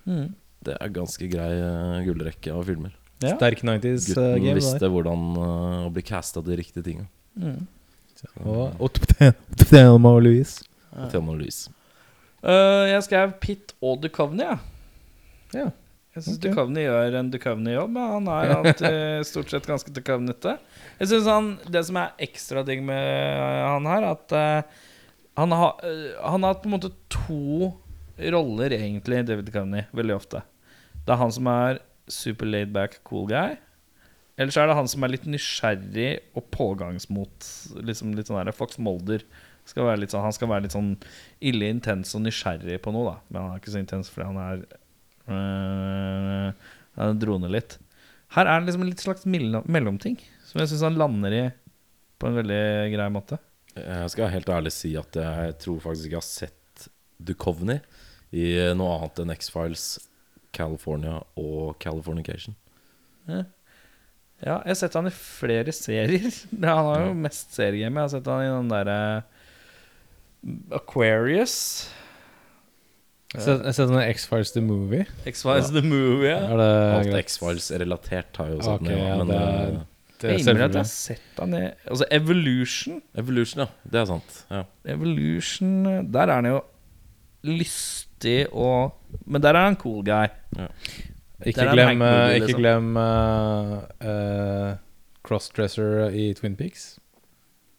[0.07, 0.37] Mm.
[0.63, 2.93] Det er ganske grei eh, gullrekke av filmer.
[3.19, 3.33] Ja.
[3.35, 4.93] Sterk 90s Gutten uh, Gutten visste der.
[4.95, 7.09] hvordan uh, å bli casta til de riktige tinga.
[7.35, 7.67] Mm.
[8.45, 9.01] Og, og
[9.65, 10.63] Thelma og Louise.
[11.11, 11.73] Thelma Louise.
[12.39, 14.59] Eh, jeg skrev Pitt og Duchovny, jeg.
[15.59, 15.69] Ja.
[16.19, 16.51] Jeg syns okay.
[16.51, 17.99] Duchovny gjør en Duchovny-jobb.
[18.13, 20.57] Han er alltid stort sett ganske Duchovnyte.
[20.99, 23.05] Jeg synes han Det som er ekstra digg med
[23.63, 24.81] han her, at uh,
[25.39, 27.71] han, har, uh, han har på en måte to
[28.19, 30.43] roller, egentlig, David Duchovny, veldig ofte.
[31.07, 31.79] Det er han som er
[32.11, 33.55] super laid back, cool guy.
[34.39, 37.47] Eller så er det han som er litt nysgjerrig og pågangsmot.
[37.87, 39.23] Liksom litt sånn der Fox Mulder.
[39.69, 40.93] Skal sånn, han skal være litt sånn
[41.45, 43.17] ille intens og nysgjerrig på noe, da.
[43.29, 44.63] Men han er ikke så intens fordi han er
[45.29, 46.51] øh,
[46.99, 47.79] Han droner litt.
[48.35, 51.43] Her er det liksom en litt slags mellomting, som jeg syns han lander i
[52.19, 52.63] på en veldig
[52.93, 53.39] grei måte.
[53.79, 56.89] Jeg skal helt ærlig si at jeg tror faktisk ikke jeg har sett
[57.19, 57.79] Duchovny
[58.35, 59.85] i noe annet enn X-Files,
[60.55, 62.57] California og Californication.
[63.29, 63.45] Ja,
[64.63, 66.29] jeg har sett han i flere serier.
[66.63, 67.99] Han har jo mest seriegame.
[67.99, 68.99] Jeg har sett han i den derre
[70.79, 71.57] Aquarius.
[73.29, 75.05] Jeg har sett sånn X-Files The Movie.
[75.29, 76.31] X-Files The Movie.
[76.31, 76.39] Ja.
[76.49, 77.27] Er det Alt greit?
[77.27, 79.75] X-Files-relatert har jeg jo sett okay, ja, men det eh,
[80.19, 83.03] Det er Jeg at jeg har sett han i Altså Evolution.
[83.21, 83.69] Evolution, ja.
[83.85, 84.41] Det er sant.
[84.49, 84.63] Ja.
[84.95, 85.75] Evolution
[86.09, 86.63] Der er han jo
[87.45, 90.33] lystig og Men der er han cool guy.
[91.47, 92.63] Ikke er glem, eh, ikke liksom.
[92.65, 94.73] glem uh, uh,
[95.23, 96.97] Crossdresser i Twin Peaks.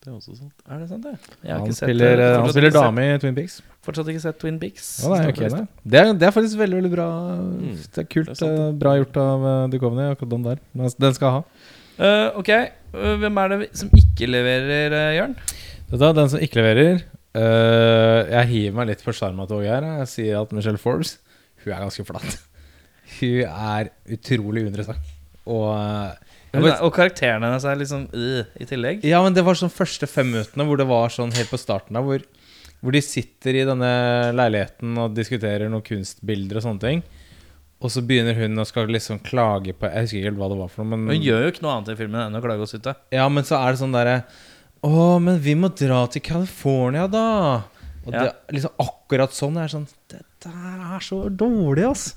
[0.09, 0.53] Det er også sant.
[0.65, 1.11] Er det sant, det?
[1.45, 2.25] Jeg har Han ikke sett spiller, det.
[2.25, 3.57] eh, han spiller dame i Twin Peaks.
[3.85, 4.87] Fortsatt ikke sett Twin Peaks.
[5.03, 5.59] Ja, det, er, Står ok, på lista.
[5.59, 5.91] det.
[5.93, 7.07] Det, er, det er faktisk veldig veldig bra.
[7.37, 8.31] Mm, Det er kult.
[8.33, 10.63] det er eh, bra gjort av uh, Duchovny, akkurat den der.
[10.73, 11.43] Men Den skal ha.
[11.99, 12.49] Uh, ok,
[12.89, 15.35] Eh, hvem er det som ikke leverer, uh, Jørn?
[15.91, 17.03] Dette er den som ikke leverer.
[17.37, 19.85] Uh, jeg hiver meg litt på sjarmatoget her.
[20.01, 21.19] Jeg sier at Michelle Forbes
[21.61, 22.39] Hun er ganske flat.
[23.19, 25.13] Hun er utrolig uinteressant.
[25.45, 25.69] Og
[26.53, 29.03] jeg Og karakterene hennes er liksom øh, i tillegg.
[29.05, 31.99] Ja, men det var sånn første fem minuttene hvor det var sånn helt på starten
[31.99, 32.23] av hvor,
[32.81, 33.91] hvor de sitter i denne
[34.33, 37.03] leiligheten og diskuterer noen kunstbilder og sånne ting.
[37.79, 40.57] Og så begynner hun å skal liksom klage på Jeg husker ikke helt hva det
[40.59, 42.65] var for noe, men Hun gjør jo ikke noe annet i filmen enn å klage
[42.65, 44.17] og sitte Ja, men så er det sånn derre
[44.83, 47.23] Å, men vi må dra til California, da.
[48.03, 48.19] Og Ja.
[48.25, 49.57] det er liksom akkurat sånn.
[49.59, 52.15] Er sånn Det der er så dårlig, ass.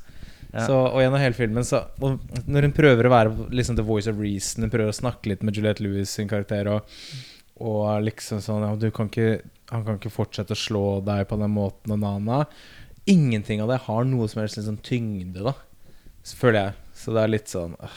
[0.52, 0.66] Ja.
[0.68, 4.10] Så, og gjennom hele filmen så og Når hun prøver å være liksom the voice
[4.10, 6.84] of reason, hun prøver å snakke litt med Juliette Lewis sin karakter, og,
[7.64, 9.40] og liksom sånn ja, du kan ikke,
[9.72, 12.42] Han kan ikke fortsette å slå deg på den måten og nana.
[13.08, 15.54] Ingenting av det har noe som helst liksom tyngde, da.
[16.22, 16.74] Så føler jeg.
[17.00, 17.96] Så det er litt sånn øh,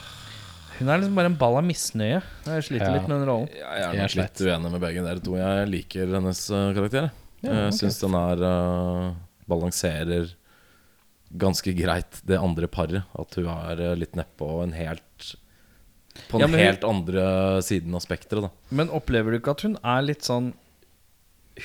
[0.78, 2.22] Hun er liksom bare en ball av misnøye.
[2.48, 2.94] Jeg sliter Ja.
[2.96, 3.52] litt med den rollen.
[3.52, 5.36] Jeg er Jeg er nok litt uenig med begge dere to.
[5.38, 7.06] Jeg liker hennes eh, karakter.
[7.44, 7.78] Ja, jeg ok.
[7.82, 9.14] syns den er uh,
[9.46, 10.32] balanserer
[11.34, 13.02] ganske greit det andre paret.
[13.18, 15.34] At hun er eh, litt nedpå en helt
[16.30, 17.24] På Ja, den hun- helt andre
[17.62, 18.50] siden av spekteret, da.
[18.70, 20.52] Men opplever du ikke at hun er litt sånn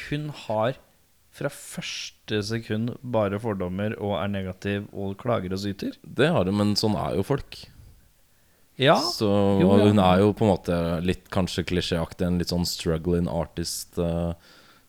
[0.10, 0.76] Hun har
[1.32, 5.94] fra første sekund bare fordommer og er negativ og klager og syter?
[6.04, 7.56] Det har hun, men sånn er jo folk.
[8.78, 8.98] Ja.
[9.00, 9.30] Så
[9.62, 9.86] Jo, ja.
[9.88, 14.34] hun er jo på en måte litt kanskje klisjéaktig, en litt sånn struggling artist uh,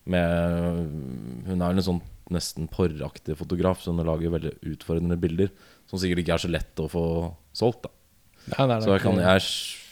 [0.05, 2.01] med Hun er jo en sånn
[2.33, 5.51] nesten porraktig fotograf, så hun lager veldig utfordrende bilder.
[5.89, 7.05] Som sikkert ikke er så lett å få
[7.55, 7.89] solgt,
[8.51, 9.43] ja, det er Så jeg, kan, jeg,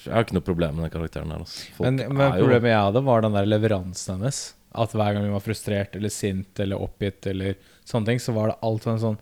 [0.08, 1.44] jeg har ikke noe problem med den karakteren her.
[1.46, 1.68] Altså.
[1.80, 4.42] Men, men er problemet jeg hadde, var den der leveransen hennes.
[4.72, 8.52] At hver gang hun var frustrert eller sint eller oppgitt, eller sånne ting, så var
[8.52, 9.18] det alt sånn sånn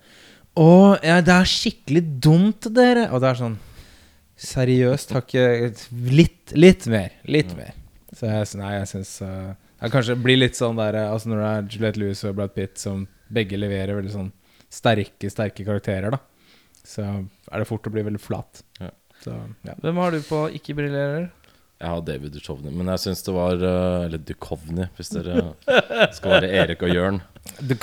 [0.62, 0.70] Å,
[1.06, 3.08] ja, det er skikkelig dumt, dere.
[3.14, 3.58] Og det er sånn
[4.40, 5.72] Seriøst, har ikke
[6.16, 7.16] Litt, litt mer.
[7.28, 7.74] Litt mer.
[8.16, 11.42] Så jeg, nei, jeg syns uh, Jeg kanskje blir litt sånn der uh, Altså når
[11.42, 14.32] det er Juliette Lewis og Brad Pitt som begge leverer veldig sånn
[14.70, 16.20] sterke, sterke karakterer, da,
[16.86, 17.06] så
[17.50, 18.62] er det fort å bli veldig flat.
[18.82, 18.92] Ja.
[19.24, 19.34] Så,
[19.66, 19.76] ja.
[19.82, 21.30] Hvem har du på ikke briljerer?
[21.80, 25.54] Jeg har David Duchovny, men jeg syns det var eh, Eller Duchovny, hvis dere
[26.16, 27.22] skal være Erik og Jørn.
[27.62, 27.78] The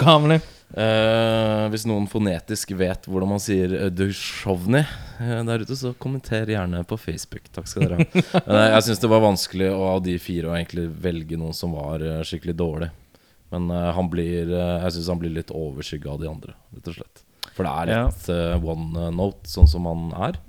[0.75, 6.51] Eh, hvis noen fonetisk vet hvordan man sier uh, Duchovny eh, der ute, så kommenter
[6.51, 7.47] gjerne på Facebook.
[7.55, 8.65] Takk skal dere ha.
[8.75, 12.03] Jeg syns det var vanskelig å, av de fire å egentlig velge noen som var
[12.03, 12.91] eh, skikkelig dårlig.
[13.55, 16.91] Men eh, han blir eh, jeg syns han blir litt overskygga av de andre, rett
[16.91, 17.23] og slett.
[17.55, 20.43] For det er litt eh, one note, sånn som han er.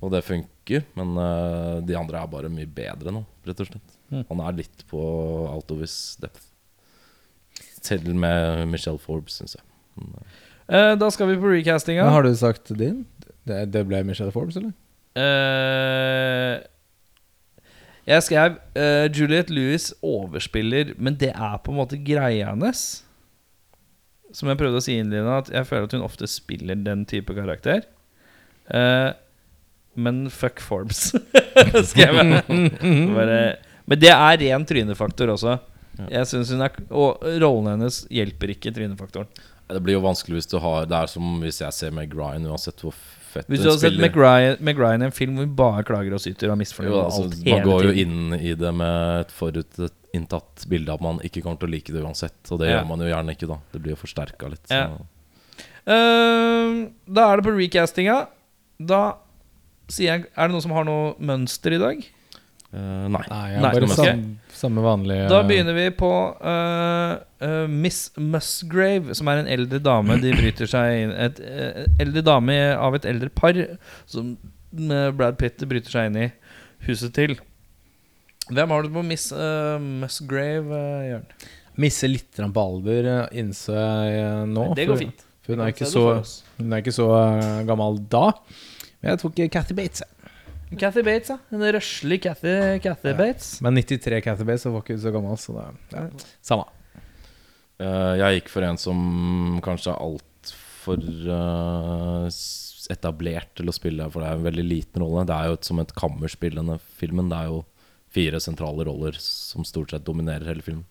[0.00, 3.98] Og det funker, men eh, de andre er bare mye bedre nå, rett og slett.
[4.10, 4.24] Mm.
[4.26, 5.00] Han er litt på
[5.54, 6.49] out of his depth.
[7.80, 9.64] Selv med Michelle Forbes, syns jeg.
[10.00, 10.38] Eh,
[10.70, 12.04] Eh, da skal vi på recastinga.
[12.04, 13.04] Men har du sagt din?
[13.48, 14.74] Det, det ble Michelle Forbes, eller?
[15.18, 16.60] Eh,
[18.06, 22.84] jeg skrev uh, Juliette Lewis overspiller, men det er på en måte greia hennes.
[24.34, 27.34] Som jeg prøvde å si innledende, at jeg føler at hun ofte spiller den type
[27.34, 27.84] karakter.
[28.70, 29.10] Uh,
[29.98, 31.10] men fuck Forbes,
[31.90, 32.70] skrev jeg.
[33.18, 33.40] Bare,
[33.90, 35.58] men det er ren trynefaktor også.
[36.08, 39.28] Jeg synes hun er Og rollen hennes hjelper ikke trynefaktoren.
[39.70, 42.46] det blir jo vanskelig hvis du har Det er som hvis jeg ser Meg Ryan,
[42.50, 42.94] uansett hvor
[43.46, 44.00] Hvis du hadde sett spiller.
[44.08, 46.60] Meg Ryan, Meg Ryan i en film hvor hun bare klager og syter og er
[46.64, 51.20] misfornøyd altså, alt man går jo inn i det med et forutinntatt bilde at man
[51.22, 52.40] ikke kommer til å like det uansett.
[52.50, 52.80] Og det Ja.
[52.80, 53.58] gjør man jo gjerne ikke, da.
[53.72, 54.66] Det blir jo forsterka litt.
[54.66, 54.74] Så.
[54.74, 54.88] Ja.
[55.86, 58.26] Uh, da er det på recastinga.
[58.80, 59.16] Da
[59.90, 62.02] sier jeg Er det noen som har noe mønster i dag?
[62.70, 63.22] Eh, nei.
[63.26, 64.20] Nei, jeg Nei, bare sam,
[64.54, 70.20] samme, vanlige Da begynner vi på uh, uh, Miss Musgrave, som er en eldre dame.
[70.22, 71.40] De bryter seg inn Et
[71.98, 73.58] eldre dame av et eldre par
[74.06, 74.36] som
[74.70, 76.28] med Brad Pitt bryter seg inn i
[76.86, 77.34] huset til.
[78.54, 81.26] Hvem har du på Miss uh, Musgrave, uh, Jørn?
[81.80, 84.14] Misser litt på alder, innse nå.
[84.14, 84.68] jeg nå.
[84.78, 85.26] Det går fint.
[85.42, 86.06] For hun er ikke så,
[86.60, 87.10] hun er ikke så
[87.66, 88.28] gammel da.
[89.00, 90.04] Men jeg tok Cathy Bates.
[90.04, 90.19] jeg.
[90.78, 91.38] Kathy Bates, ja.
[91.50, 92.54] En røslig Cathy,
[92.84, 93.56] Cathy Bates.
[93.64, 95.38] Men 93 Cathy Bates, så var ikke så gammel.
[95.40, 95.66] Så det
[95.96, 96.04] ja,
[96.46, 96.68] samme.
[97.80, 99.00] Eh, jeg gikk for en som
[99.64, 102.28] kanskje er altfor uh,
[102.92, 105.26] etablert til å spille, for det er en veldig liten rolle.
[105.26, 107.30] Det er jo et, som et kammerspill, denne filmen.
[107.32, 107.64] Det er jo
[108.10, 110.86] fire sentrale roller som stort sett dominerer hele filmen.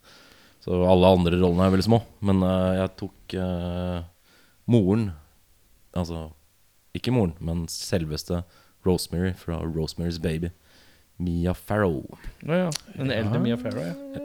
[0.64, 2.02] Så alle andre rollene er veldig små.
[2.26, 3.98] Men eh, jeg tok eh,
[4.70, 5.10] moren
[5.98, 6.28] Altså
[6.94, 8.44] ikke moren, men selveste
[8.86, 10.52] Rosemary fra Rosemary's Baby.
[11.20, 12.06] Mia Farrow.
[12.48, 12.70] Å ja.
[12.96, 14.24] Den eldre Mia Farrow, ja.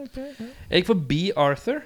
[0.69, 1.25] Jeg gikk for B.
[1.35, 1.81] Arthur.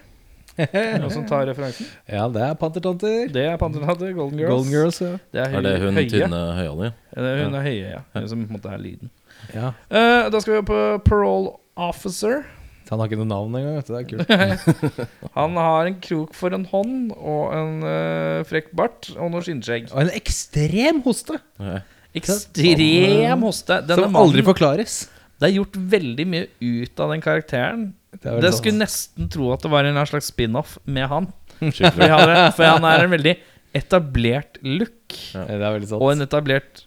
[0.60, 1.88] Noen som tar referansen?
[2.10, 3.30] Ja, det er pantertanter.
[3.32, 4.12] Det er pantertanter.
[4.18, 4.52] Golden Girls.
[4.52, 5.14] Golden Girls, ja.
[5.32, 6.10] Det er, Er det hun høye.
[6.12, 6.92] tynne høyhallige?
[7.16, 8.02] Ja, hun er høye, ja.
[8.18, 9.12] Hun som på en måte er lyden.
[9.56, 9.72] ja.
[9.90, 12.44] Uh, da skal vi opp på Parole Officer.
[12.90, 13.78] Han har ikke noe navn engang.
[13.78, 13.94] vet du.
[13.96, 15.00] Det er kult.
[15.38, 19.92] Han har en krok for en hånd og en uh, frekk bart og noe skinnskjegg.
[19.94, 21.80] Og en ekstrem hoste, Ja.
[22.20, 23.80] Ekstrem hoste.
[23.88, 24.98] Denne som aldri mannen- forklares.
[25.40, 27.94] Det er gjort veldig mye ut av den karakteren.
[28.12, 28.58] Det Det sant.
[28.60, 31.28] skulle nesten tro at det var en slags spin-off med han.
[31.60, 33.36] For, han for han er en veldig
[33.76, 35.44] etablert look Ja.
[36.00, 36.86] Og en etablert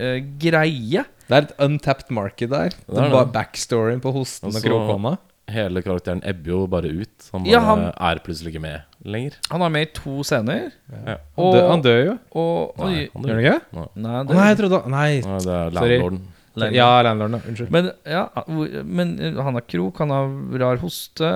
[0.00, 1.04] uh, greie.
[1.28, 2.70] Det er et untapped market der.
[2.74, 3.30] Det er er.
[3.32, 5.16] Backstoryen på hosten Og kråkehånda.
[5.52, 7.26] Hele karakteren ebber jo bare ut.
[7.32, 9.34] Han bare Ja, han- er plutselig ikke med lenger.
[9.50, 10.70] Han er med i to scener.
[10.90, 11.16] Ja.
[11.36, 12.14] Han, dør, han dør jo.
[12.32, 13.60] Og, og Nei, han Gjør han ikke?
[13.76, 13.86] Nei.
[14.06, 15.10] Nei, det, nei, jeg trodde Nei.
[15.20, 15.98] Nei, det er Sorry.
[15.98, 16.22] landlorden.
[16.56, 16.74] Lenge.
[16.78, 17.42] Ja, landlorden.
[17.50, 17.70] Unnskyld.
[17.70, 18.24] Men, ja,
[18.84, 21.30] men uh, han har krok, han har rar hoste.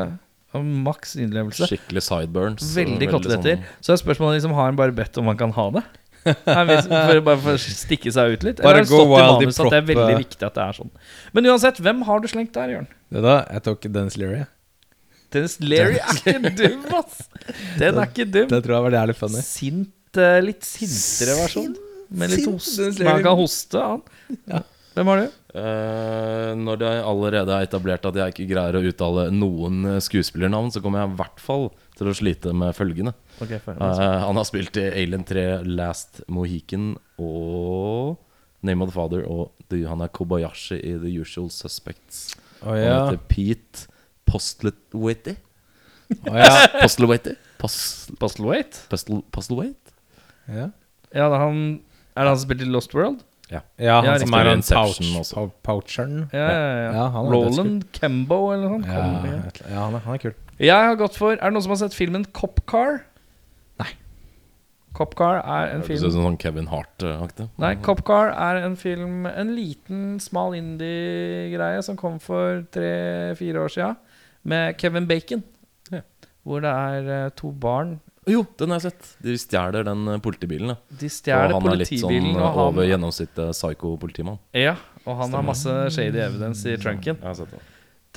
[0.56, 1.66] Og maks innlevelse.
[1.68, 2.64] Skikkelig sideburns.
[2.72, 3.59] Veldig, Veldig koteletter.
[3.61, 5.82] sånn- Så er spørsmålet liksom, har han bare bedt om han kan ha det?
[6.48, 8.60] For, bare for å stikke seg ut litt?
[8.60, 10.46] Bare Eller har det go stått i wild i manus at det er veldig viktig
[10.48, 10.92] at det er sånn?
[11.36, 12.88] Men uansett, hvem har du slengt der, Jørn?
[13.14, 14.42] Det da, jeg tok Dennis Leary.
[15.34, 17.20] Dennis Leary er ikke dum, ass!
[17.80, 18.48] Den er ikke dum.
[18.50, 19.44] Det tror jeg var jævlig funny.
[19.44, 21.76] Sint, eh, litt sintere versjon.
[22.08, 22.90] Med litt hoste.
[22.96, 23.24] Leary.
[23.26, 24.04] kan hoste, han.
[24.48, 24.62] Ja.
[24.98, 25.34] Hvem har du?
[25.48, 30.72] Uh, når det allerede er etablert at jeg ikke greier å uttale noen eh, skuespillernavn,
[30.74, 33.14] så kommer jeg i hvert fall til å slite med følgende.
[33.43, 38.18] Okay, Eh, han har spilt i Alien 3, Last Mohican og
[38.62, 42.32] Name of the Father, og the, han er Kobayashi i The Usual Suspects.
[42.62, 43.86] Å Han heter Pete
[44.26, 45.36] Postlethwaite.
[46.26, 46.51] Oh, ja.
[46.82, 47.36] Postlethwaite?
[47.59, 48.82] Postlewait?
[48.89, 49.24] Postlewaite?
[49.34, 49.74] Postle-
[50.49, 50.70] ja.
[51.12, 51.59] Ja, det er han
[52.16, 53.22] Er det han som spilte i Lost World?
[53.51, 55.45] Ja, Ja, han som er en Inception pouch, også.
[55.64, 56.16] poucheren.
[56.32, 56.91] Ja, ja, ja.
[56.93, 58.86] Ja, Roland Kembo eller noe sånt.
[58.93, 59.70] Ja, ja.
[59.72, 60.34] ja han, er, han er kul.
[60.59, 63.05] Jeg har gått for Er det noen som har sett filmen Cop Car?
[64.99, 65.05] Nei.
[65.05, 67.49] Cop Car er en Det film sånn Kevin Hart-aktig.
[67.62, 73.92] Nei, Copcar er en film En liten, smal indie-greie som kom for tre-fire år sia,
[74.42, 75.44] med Kevin Bacon.
[75.92, 76.03] Ja.
[76.42, 77.99] Hvor det er eh, to barn.
[78.28, 79.14] Jo, den har jeg sett.
[79.24, 80.74] De stjeler den eh, politibilen.
[80.74, 80.78] Ja.
[80.90, 84.42] De Og han er litt sånn over han, gjennomsnittet psycho-politimann.
[84.57, 84.76] ja,
[85.07, 87.16] og han har masse shady evidence i trunken.
[87.16, 87.66] Jeg har sett den.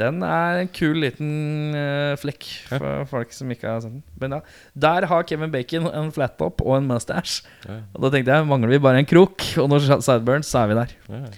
[0.02, 1.32] Den er en kul liten
[1.78, 4.02] uh, flekk for folk som ikke har sett den.
[4.22, 4.42] Men ja,
[4.88, 7.46] Der har Kevin Bacon en flattop og en mustache.
[7.68, 10.72] Ja, Og da tenkte jeg mangler vi bare en krok, og når sideburns, så er
[10.74, 10.98] vi der.
[11.10, 11.32] ja, ja.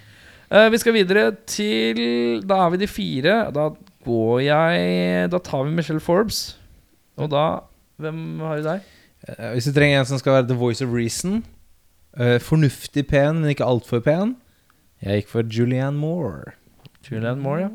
[0.54, 3.36] Eh, vi skal videre til Da er vi de fire.
[3.54, 3.70] Da
[4.04, 6.58] går jeg Da tar vi Michelle Forbes.
[7.16, 7.44] Og da
[7.98, 8.80] Hvem har vi der?
[9.28, 11.44] Uh, Hvis du trenger en som skal være the voice of reason
[12.20, 14.36] eh, Fornuftig pen, men ikke altfor pen
[15.02, 16.52] Jeg gikk for Julianne Moore.
[17.10, 17.68] Julianne Moore, ja.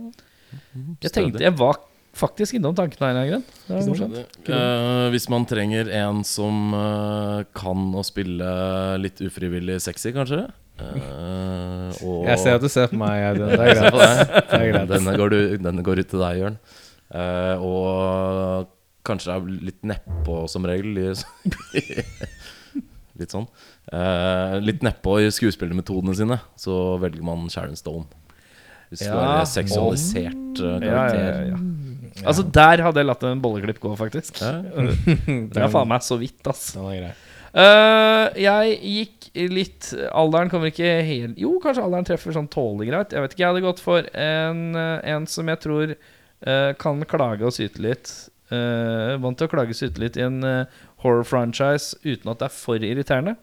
[1.04, 1.76] Jeg tenkte Jeg var
[2.20, 3.34] faktisk innom tanken av en eller
[3.70, 4.16] annen grunn.
[4.50, 8.50] Eh, hvis man trenger en som uh, kan å spille
[9.02, 10.42] litt ufrivillig sexy, kanskje?
[10.80, 13.14] Uh, og Jeg ser at du ser på meg.
[13.22, 13.94] ja, Det, er greit.
[13.94, 14.90] Det er greit.
[14.94, 15.40] Denne går, du,
[15.70, 16.58] denne går ut til deg, Jørn.
[17.10, 18.70] Eh, og
[19.08, 19.42] kanskje det er
[19.72, 20.92] litt nedpå som regel.
[23.20, 23.48] litt sånn.
[24.62, 28.06] Litt nedpå i skuespillermetodene sine, så velger man Sharon Stone.
[28.90, 29.42] Hvis du Ja.
[29.42, 31.26] er seksualisert eh, Ja, ja, karakter.
[31.26, 32.26] ja, ja.
[32.28, 34.42] Altså, der hadde jeg latt en bolleklipp gå, faktisk.
[34.42, 34.62] Ja.
[35.54, 36.72] Det er faen meg så vidt, ass.
[36.74, 37.12] Den er grei.
[37.50, 43.14] Eh, jeg gikk litt Alderen kommer ikke helt Jo, kanskje alderen treffer sånn tålelig greit.
[43.16, 47.02] Jeg vet ikke, jeg hadde gått for en, eh, en som jeg tror uh, kan
[47.10, 48.12] klage og syte litt.
[48.52, 50.66] Uh, vant til å klage og syte litt i en eh,
[51.04, 53.36] horror franchise uten at det er for irriterende.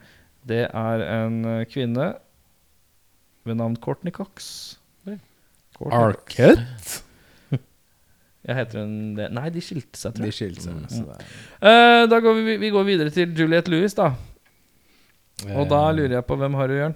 [0.47, 2.09] Det er en eh, kvinne
[3.47, 4.79] ved navn Courtney Cox.
[5.93, 7.03] Arquette?
[8.47, 10.77] Jeg heter hun det Nei, de skilte seg, tror De skilte seg.
[10.77, 11.09] mm.
[11.11, 11.27] det
[11.67, 14.13] Eh, da går vi, vi går videre til Juliette Lewis, da.
[15.53, 16.95] Og da lurer jeg på hvem har du, Jørn?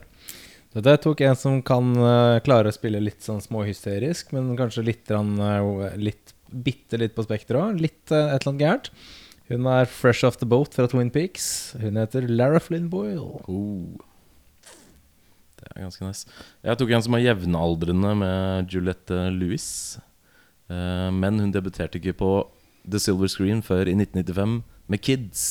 [0.71, 5.11] Dette tok en som kan uh, klare å spille litt sånn småhysterisk, men kanskje litt,
[5.11, 7.81] eh, litt bitte litt på spekteret òg.
[7.83, 8.93] Litt uh, et eller annet gærent.
[9.51, 11.75] Hun er fresh off the boat fra Twin Peaks.
[11.83, 13.43] Hun heter Lara Flynn Boyle.
[13.51, 13.99] Oh.
[15.77, 16.27] Er ganske nice.
[16.67, 19.99] Jeg tok en som er jevnaldrende med Juliette Lewis.
[20.71, 22.31] Eh, men hun debuterte ikke på
[22.91, 25.45] The Silver Screen før i 1995 med Kids.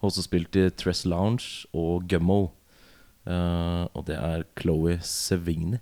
[0.00, 2.50] Har Også spilt i Tress Lounge og Gummo.
[3.26, 5.78] Eh, og det er Chloé Sevigny.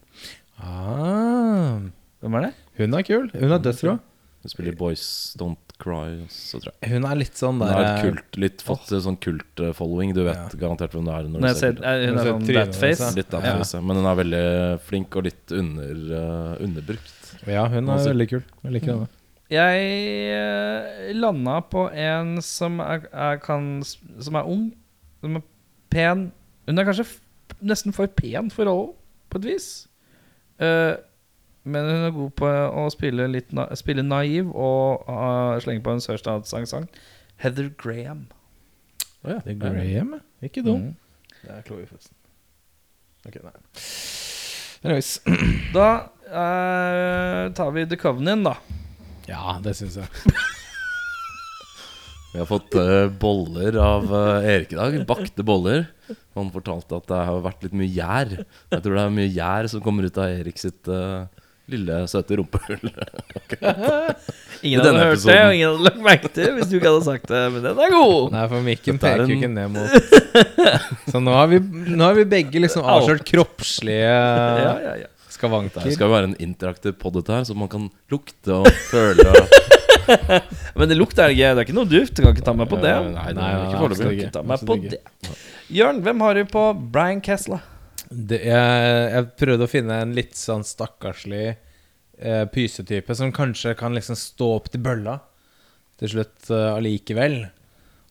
[0.61, 1.81] Ah,
[2.21, 2.55] Hvem er det?
[2.77, 3.31] hun er kul.
[3.33, 3.99] Hun er dødsrå.
[4.41, 6.91] Hun spiller Boys Don't Cry, så tror jeg.
[6.95, 10.15] Hun er litt sånn Hun har et kult, litt fått sånn kult-following.
[10.17, 10.49] Du vet Ja.
[10.61, 11.29] garantert hvem det er.
[11.29, 13.81] Når Når du ser, ser er, hun er sånn hennes, Litt av Ja.
[13.81, 17.17] men hun er veldig flink og litt under, uh, underbrukt.
[17.47, 18.43] Ja, hun er veldig kul.
[18.65, 19.09] Jeg liker henne.
[19.51, 24.69] Jeg eh, landa på en som er, er, kan, som er ung,
[25.21, 25.43] som er
[25.91, 26.29] pen
[26.69, 27.17] Hun er kanskje f
[27.67, 28.93] nesten for pen for rollen,
[29.29, 29.89] på et vis.
[30.61, 30.95] Eh,
[31.71, 35.95] men hun er god på å spille litt na spille naiv og uh, slenge på
[35.95, 36.89] en sørstatsangsang.
[37.41, 38.27] Heather Graham.
[39.23, 39.41] Oh, ja.
[39.45, 40.17] Det er Graham.
[40.45, 40.91] Ikke dum.
[40.91, 41.39] Mm.
[41.41, 42.17] Det er Chloé, forresten.
[43.29, 43.57] Ok, nei.
[44.85, 45.19] Anyways.
[45.77, 45.89] Da
[46.31, 48.57] uh, tar vi The Covenant, da.
[49.29, 50.09] Ja, det syns jeg.
[52.31, 54.97] Vi har fått uh, boller av uh, Erik i dag.
[55.07, 55.89] Bakte boller.
[56.39, 58.37] Han fortalte at det har vært litt mye gjær.
[58.71, 61.27] Jeg tror det er mye gjær som kommer ut av Erik sitt eh,
[61.73, 62.91] lille, søte rumpehull.
[64.63, 67.31] Ingen hadde hørt det, og ingen hadde lagt merke til hvis du ikke hadde sagt
[67.31, 67.41] det.
[67.55, 68.27] Men den er god!
[68.35, 69.89] Nei, for mikken er peker jo en- ikke ned mot
[71.15, 71.61] Så nå har vi,
[71.95, 75.09] nå har vi begge liksom avslørt kroppslige Ja, ja, ja.
[75.31, 79.25] Det skal jo være en interaktiv pod, dette her, så man kan lukte og føle.
[79.31, 79.71] og-
[80.77, 81.53] Men det lukter er ikke.
[81.55, 82.13] Det er ikke noe duft.
[82.19, 82.93] Du kan ikke ta meg på det.
[82.93, 85.01] Nei, Nei, Nei, nei, nei, nei, nei, nei, ta meg på nei, det.
[85.71, 87.63] nei, hvem har du på Brian Kessler?
[88.11, 93.95] Det, jeg, jeg prøvde å finne en litt sånn stakkarslig eh, pysetype som kanskje kan
[93.95, 95.21] liksom stå opp til bølla
[96.01, 97.39] til slutt eh, allikevel.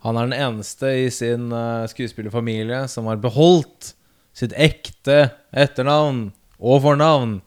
[0.05, 3.93] Han er den eneste i sin eh, skuespillerfamilie som har beholdt
[4.39, 6.29] sitt ekte etternavn
[6.59, 7.39] og fornavn.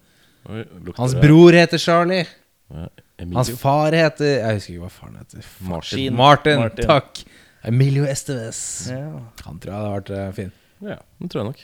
[0.52, 0.64] Oi,
[0.98, 2.26] Hans bror heter Charlie.
[2.72, 2.88] Ja,
[3.36, 5.46] Hans far heter Jeg husker ikke hva faren heter.
[5.68, 6.16] Martin.
[6.18, 6.88] Martin, Martin.
[6.88, 7.22] takk.
[7.68, 8.90] Emilio Esteves.
[8.90, 9.22] Ja.
[9.46, 10.52] Han tror jeg hadde vært eh, fin.
[10.82, 11.62] Ja, det tror jeg nok.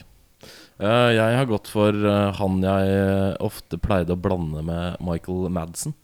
[0.78, 5.48] Eh, jeg har gått for eh, han jeg eh, ofte pleide å blande med Michael
[5.50, 5.94] Madsen.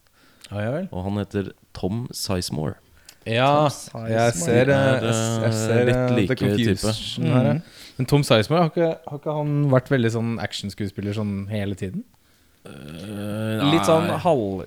[0.51, 0.89] Ja, ja vel.
[0.91, 2.81] Og han heter Tom Sizemore.
[3.25, 6.91] Ja, Tom jeg ser, er, jeg, ser litt like type.
[7.25, 7.47] her.
[7.47, 7.55] ja.
[7.97, 12.03] Men Tom Sizemore, har ikke, har ikke han vært veldig sånn actionskuespiller sånn hele tiden?
[12.65, 14.63] Uh, Litt sånn halv,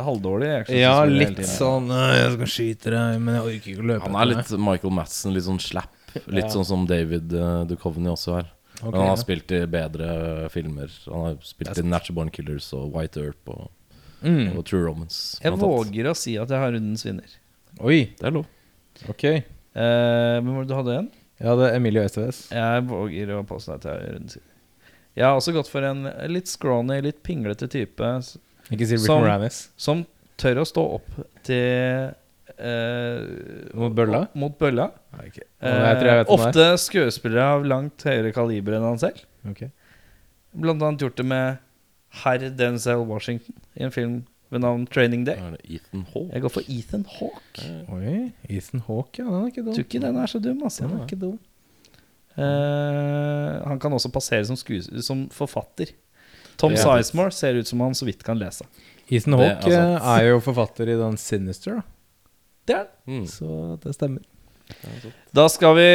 [0.00, 0.50] halvdårlig.
[0.72, 4.16] Ja, litt sånn uh, Jeg skal skyte deg, men jeg orker ikke å løpe Han
[4.16, 5.92] er litt Michael Madsen, litt sånn slapp.
[6.24, 6.52] Litt Ja.
[6.54, 8.48] sånn som David uh, Duchovny også er.
[8.82, 9.22] Ok, Men han har ja.
[9.22, 10.90] spilt i bedre filmer.
[11.06, 13.68] Han har spilt i Natural Born Killers og White Earp og,
[14.22, 14.56] mm.
[14.58, 15.38] og True Romance.
[15.44, 17.36] Jeg våger å si at jeg har rundens vinner.
[17.80, 18.46] Oi, Det er lov.
[19.10, 19.24] ok.
[19.24, 19.42] Eh,
[19.74, 21.10] Hvem var det du hadde igjen?
[21.40, 22.42] Jeg hadde Emilio Esteves.
[22.54, 24.50] Jeg våger å påstå at jeg har rundens vinner.
[25.14, 26.04] Jeg har også gått for en
[26.34, 28.02] litt scrawny, litt pinglete type
[28.74, 29.68] Ikke si Rick Som- Moranis.
[29.76, 30.04] som
[30.36, 31.10] tør å stå opp
[31.46, 32.10] til
[32.58, 34.26] eh, Mot bølla?
[34.38, 34.90] Mot bølla.
[35.18, 35.30] Eh,
[35.64, 39.24] jeg det ofte skuespillere av langt høyere kaliber enn han selv.
[39.50, 39.72] Okay.
[40.54, 41.62] Blant annet gjort det med
[42.22, 44.22] herr Denzel Washington i en film
[44.54, 45.40] ved navn Training Day.
[45.40, 46.28] Er det Ethan Hawke.
[46.30, 47.66] Jeg går for Ethan Hawke.
[47.96, 48.14] Oi,
[48.46, 49.74] Ethan Hawke, ja, den er ikke dum.
[49.74, 50.86] Tror ikke den er så dum, altså.
[50.86, 51.38] Den er ikke dum.
[52.34, 54.58] Uh, han kan også passere som,
[55.06, 55.94] som forfatter.
[56.58, 58.66] Tom Sizemore ser ut som han så vidt kan lese.
[59.10, 61.88] Ethan Det er Hawke er jo forfatter i den Sinister, da.
[62.64, 63.20] Det er han.
[63.20, 63.26] Mm.
[63.28, 64.24] så det stemmer.
[65.36, 65.90] Da skal vi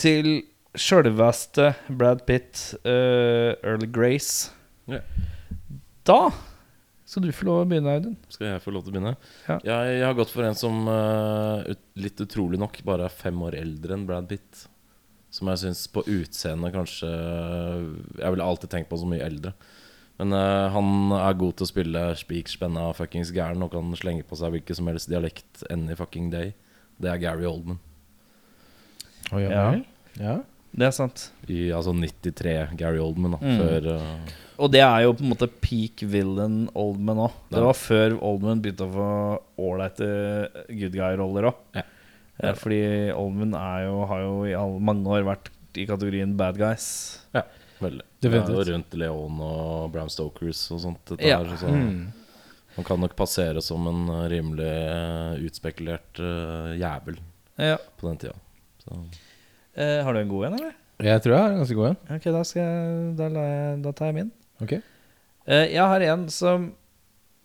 [0.00, 0.30] til
[0.78, 4.52] sjølveste Brad Pitt, uh, Earl Grace.
[4.90, 5.02] Ja.
[6.06, 6.32] Da
[7.12, 8.14] skal du få lov å begynne, Audun.
[8.32, 9.14] Skal jeg få lov til å begynne?
[9.44, 9.58] Ja.
[9.66, 13.42] Jeg, jeg har gått for en som uh, ut, litt utrolig nok bare er fem
[13.44, 14.64] år eldre enn Brad Pitt.
[15.32, 19.54] Som jeg syns på utseendet kanskje Jeg ville alltid tenkt på som mye eldre.
[20.20, 24.26] Men uh, han er god til å spille spik, spenna, fuckings gæren og kan slenge
[24.28, 26.52] på seg hvilken som helst dialekt any fucking day.
[27.02, 27.80] Det er Gary Oldman.
[29.32, 29.48] Oh, ja.
[29.50, 29.64] Ja.
[30.20, 30.36] ja.
[30.72, 31.26] Det er sant.
[31.52, 33.40] I altså 93 Gary Oldman, da.
[33.42, 33.58] Mm.
[33.60, 34.38] Før uh...
[34.62, 37.40] Og det er jo på en måte peak villain Oldman òg.
[37.50, 39.08] Det var før Oldman begynte å få
[39.64, 40.06] ålreite
[40.68, 41.64] good guy-roller òg.
[41.76, 41.86] Ja.
[42.42, 42.80] Ja, Fordi
[43.14, 46.86] Oldman er jo, har jo i all, mange år vært i kategorien bad guys.
[47.82, 48.04] Veldig.
[48.22, 48.68] Definitivt.
[48.70, 51.00] Rundt Leon og Bram Stokers og sånt.
[51.12, 51.38] Dette Ja.
[51.42, 52.12] her, så Mm.
[52.76, 57.18] Man kan nok passere som en eh, rimelig eh, utspekulert uh, jævel
[57.58, 57.76] Ja.
[57.98, 58.34] på den tida.
[58.84, 58.96] Så.
[59.76, 60.72] Eh, har du en god en, eller?
[61.02, 61.98] Jeg tror jeg har en ganske god en.
[62.16, 64.32] Ok, da, skal jeg, da, jeg, da tar jeg min.
[64.62, 64.72] Ok.
[65.46, 66.72] Eh, jeg har en som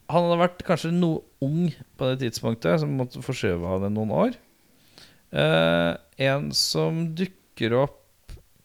[0.10, 4.12] Han hadde vært kanskje noe ung på det tidspunktet, som måtte forskjøve av det noen
[4.16, 4.38] år.
[5.36, 5.98] Eh,
[6.30, 7.98] en som dukker opp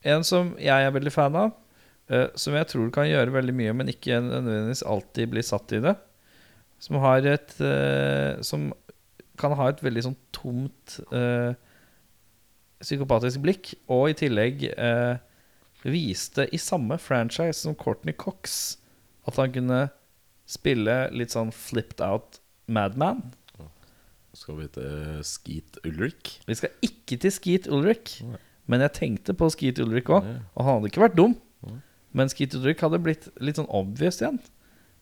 [0.04, 1.52] En som jeg er veldig fan av.
[2.12, 5.82] eh, som jeg tror kan gjøre veldig mye, men ikke nødvendigvis alltid blir satt i
[5.84, 5.96] det.
[6.82, 8.72] Som har et eh, Som
[9.40, 11.54] kan ha et veldig sånn tomt eh,
[12.82, 15.16] psykopatisk blikk, og i tillegg eh,
[15.88, 18.76] viste i samme franchise som Courtney Cox
[19.26, 19.80] at han kunne
[20.50, 23.22] spille litt sånn flipped out madman.
[24.36, 26.36] Skal vi til Skeet Ulrik?
[26.48, 28.14] Vi skal ikke til Skeet Ulrik,
[28.70, 31.36] men jeg tenkte på Skeet Ulrik òg, og han hadde ikke vært dum.
[32.12, 32.18] Nei.
[32.20, 34.38] Men Skeet hadde blitt litt sånn obvious igjen.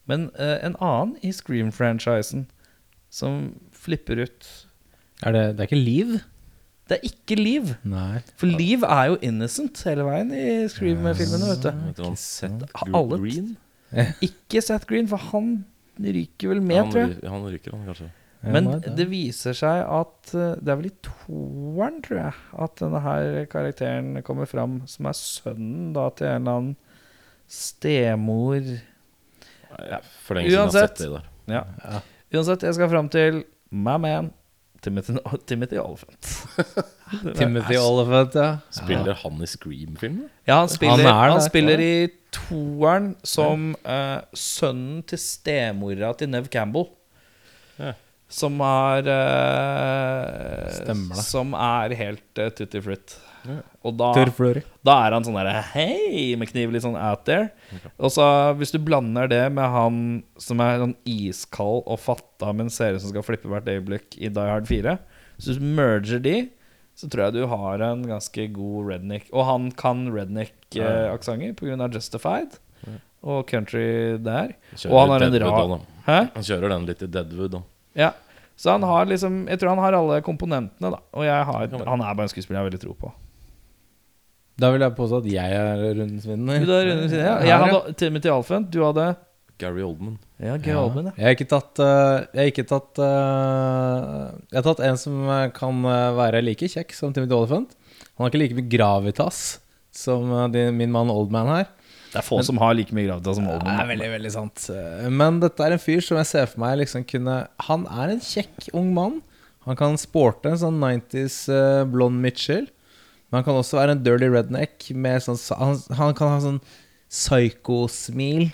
[0.07, 2.47] Men eh, en annen i Scream-franchisen
[3.11, 4.47] som flipper ut
[5.27, 6.13] Er det, det er ikke Liv?
[6.91, 7.75] Det er ikke Liv.
[7.87, 8.21] Nei.
[8.41, 11.71] For Liv er jo innocent hele veien i Scream-filmene, vet du.
[11.91, 13.53] Vet du han Seth alle- Green?
[14.27, 15.65] Ikke Seth Green, for han
[16.01, 17.17] ryker vel med, han, tror jeg.
[17.21, 18.09] ry- han ryker, han kanskje.
[18.41, 22.21] Ja, Men nei, det- det viser seg at eh, Det er vel i toeren, tror
[22.23, 22.35] jeg,
[22.67, 26.77] at denne her karakteren kommer fram, som er sønnen da til en eller annen
[27.51, 30.98] stemor ja, For lenge siden jeg har Uansett.
[30.98, 31.30] sett det der.
[31.51, 31.62] Ja.
[31.84, 32.03] Ja.
[32.36, 34.30] Uansett, jeg skal fram til my man
[34.80, 35.12] Timothy,
[35.46, 36.28] Timothy Oliphant.
[37.38, 38.59] Timothy Oliphant, ja.
[38.72, 40.30] Spiller han i Scream-filmen?
[40.48, 41.94] Ja, han spiller, Han han er spiller i
[42.32, 46.88] toeren som uh, sønnen til stemora til Nev Campbell.
[47.76, 47.92] Ja.
[48.30, 51.26] Som har uh, Stemmer det.
[51.28, 53.18] Som er helt uh, tutti frutt.
[53.86, 54.11] Og da,
[54.84, 56.36] da er han sånn derre Hei!
[56.36, 57.49] Med kniv litt sånn out there.
[57.99, 58.24] Og så
[58.61, 60.01] hvis du blander det med han
[60.41, 64.28] som er sånn iskald og fatta, men ser ut som skal flippe hvert øyeblikk i
[64.28, 64.97] Die Hard 4,
[65.41, 66.36] så hvis du merger de,
[67.01, 69.30] så tror jeg du har en ganske god redneck.
[69.32, 71.88] Og han kan redneck-aksenter pga.
[71.95, 72.59] Justified
[73.20, 74.55] og country der.
[74.88, 75.78] Og han har en rar?
[76.34, 77.64] Han kjører den litt i Deadwood, òg.
[77.97, 78.12] Ja.
[78.61, 81.01] Så han har liksom Jeg tror han har alle komponentene, da.
[81.16, 83.12] Og jeg har, han er bare en skuespiller jeg har veldig tro på.
[84.61, 86.63] Da vil jeg påstå at jeg er rundens vinner.
[86.65, 87.51] Du, er rundens vinner, jeg.
[87.51, 88.71] jeg hadde Timothy Alfent.
[88.73, 89.09] du hadde
[89.61, 90.19] Gary Oldman.
[90.41, 90.85] Ja, Gary Ja.
[90.85, 91.15] Oldman, ja.
[91.19, 95.19] Jeg har ikke tatt uh, Jeg har ikke tatt uh, Jeg har tatt en som
[95.29, 95.83] eh, kan
[96.17, 97.77] være like kjekk som Timothy Oliphant.
[98.17, 99.61] Han har ikke like mye gravitas
[99.93, 101.69] som din, min mann Oldman her.
[102.11, 103.69] Det er få som har like mye gravitas som Oldman.
[103.69, 104.67] Det er veldig, veldig sant.
[105.13, 108.23] Men dette er en fyr som jeg ser for meg liksom kunne Han er en
[108.25, 109.21] kjekk ung mann.
[109.69, 112.69] Han kan sporte en sånn 90s uh, blond Mitchell.
[113.31, 116.61] Men han kan også være en dirty redneck med sånn Han, han kan ha sånn
[117.11, 118.51] psycho-smil.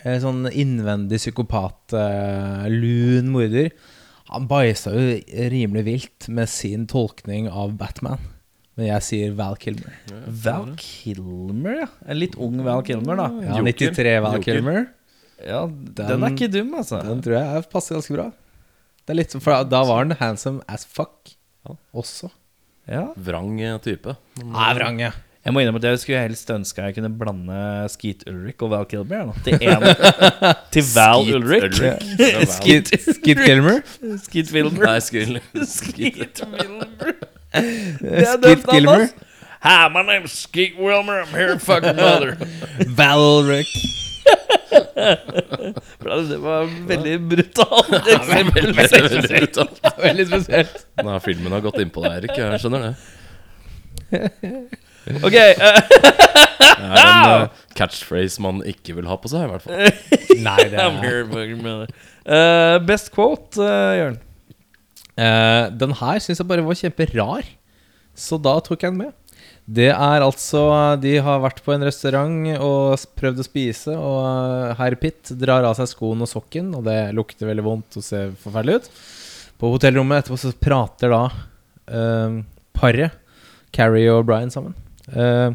[0.00, 3.72] Eh, Sånn innvendig psykopat, uh, lun morder.
[4.30, 5.16] Han bæsja jo
[5.52, 8.22] rimelig vilt med sin tolkning av Batman.
[8.78, 9.92] Men jeg sier Val Kilmer.
[10.40, 11.88] Val Kilmer, ja.
[12.06, 13.26] En litt ung Val Kilmer, da.
[13.44, 14.46] Ja, 93 Val Joker.
[14.46, 14.86] Kilmer.
[15.44, 17.00] Ja, den, er ikke dum, altså.
[17.04, 18.28] Den tror jeg passer ganske bra.
[19.04, 21.34] Det er litt, for da var han handsome as fuck
[21.66, 21.74] Ja.
[21.92, 22.30] også.
[22.90, 23.08] Ja.
[23.16, 24.16] Vrang eh, type.
[24.40, 25.12] Men, Nei, vrang, ja.
[25.40, 28.84] Jeg må innrømme at jeg skulle helst ønske jeg kunne blande Skeet Ulrik og Val
[28.90, 29.30] Kilmer.
[29.30, 29.86] Nå, til en,
[30.74, 31.64] Til Val Skeet Ulrik.
[31.70, 32.04] Ulrik.
[32.18, 32.50] Ja, Val.
[32.56, 33.80] Skid, Skid Kilmer.
[34.26, 34.84] Skeet Wilmer.
[34.84, 35.40] Nei, Skeet,
[35.76, 37.16] Skeet Wilmer.
[37.54, 39.08] Skeet Kilmer.
[39.62, 41.22] Hi, my name's Skeet Wilmer.
[41.22, 42.36] I'm here to fuck your mother.
[42.88, 43.99] Val Ulrich.
[46.00, 48.64] Det var veldig brutalt eksempel.
[48.76, 49.76] Veldig, veldig brutalt.
[50.06, 50.76] Veldig spesielt.
[51.04, 52.34] Nei, filmen har gått innpå deg, Erik.
[52.38, 52.94] Jeg skjønner det.
[55.24, 57.48] Ok, eh, Det er en uh,
[57.78, 59.76] catchphrase man ikke vil ha på seg, i hvert fall.
[60.44, 60.84] Nei, det er.
[62.26, 64.18] Eh, Best quote, uh, Jørn.
[65.20, 67.44] Uh, Den her syns jeg bare var kjemperar,
[68.16, 69.12] så da tok jeg den med.
[69.66, 70.62] Det er altså
[71.00, 75.66] De har vært på en restaurant og prøvd å spise, og eh, herr Pitt drar
[75.68, 78.90] av seg skoen og sokken, og det lukter veldig vondt og ser forferdelig ut.
[79.60, 81.22] På hotellrommet etterpå så prater da
[81.92, 82.40] eh,
[82.76, 83.18] paret,
[83.76, 84.74] Carrie og Brian, sammen.
[85.12, 85.52] Eh,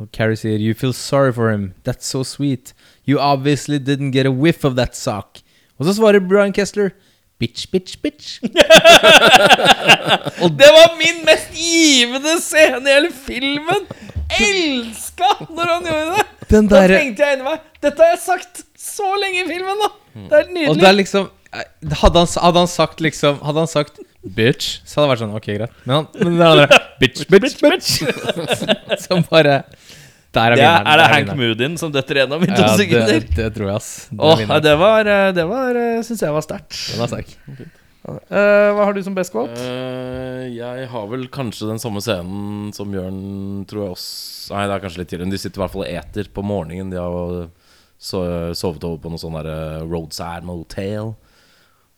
[0.00, 1.72] og Carrie sier You feel sorry for him.
[1.84, 2.72] That's so sweet.
[3.04, 5.42] You obviously didn't get a whiff of that sock.
[5.78, 6.94] Og så svarer Brian Kessler
[7.42, 8.26] Bitch, bitch, bitch.
[10.60, 13.82] Det var min mest givende scene i hele filmen!
[14.32, 16.24] Elska når han gjorde det!
[16.52, 19.88] Den Da tenkte jeg inni meg Dette har jeg sagt så lenge i filmen, da!
[20.14, 20.80] Det er Og nydelig.
[20.80, 21.66] det er liksom eh,
[22.02, 25.36] hadde han, hadde han sagt liksom Hadde han sagt bitch, så hadde det vært sånn
[25.38, 25.72] Ok, greit.
[25.84, 26.70] Men, han, men det den der
[27.02, 27.88] bitch, bitch, bitch.
[29.04, 29.54] Som bare
[30.32, 30.86] Der er det er, vinneren.
[30.88, 31.34] er det Hank.
[31.36, 33.12] Moodin som detter gjennom i to Ja, sekunder?
[33.20, 33.90] det, det tror jeg, ass.
[34.08, 35.78] Det Åh, det var, eh, det var
[36.08, 36.76] syns jeg var sterkt.
[36.94, 37.34] Den er sterk.
[38.02, 39.54] Uh, hva har du som best quote?
[39.54, 44.74] Uh, jeg har vel kanskje den samme scenen som Jørn, tror jeg også Nei, det
[44.74, 45.30] er kanskje litt tidligere.
[45.36, 46.90] De sitter i hvert fall og eter på morgenen.
[46.90, 47.36] De har
[48.02, 48.24] so
[48.58, 51.12] sovet over på noe sånn der roadside motel.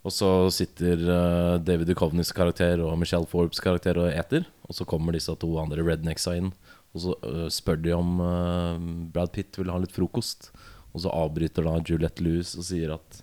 [0.05, 4.45] Og så sitter uh, David Duchovnys karakter og Michelle Forbes karakter og eter.
[4.69, 6.53] Og så kommer disse to andre rednecksa inn,
[6.95, 10.53] og så eh, spør de om eh, Brad Pitt vil ha litt frokost.
[10.95, 13.23] Og så avbryter da Juliette Lewis og sier at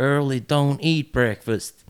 [0.00, 1.84] Early don't eat breakfast.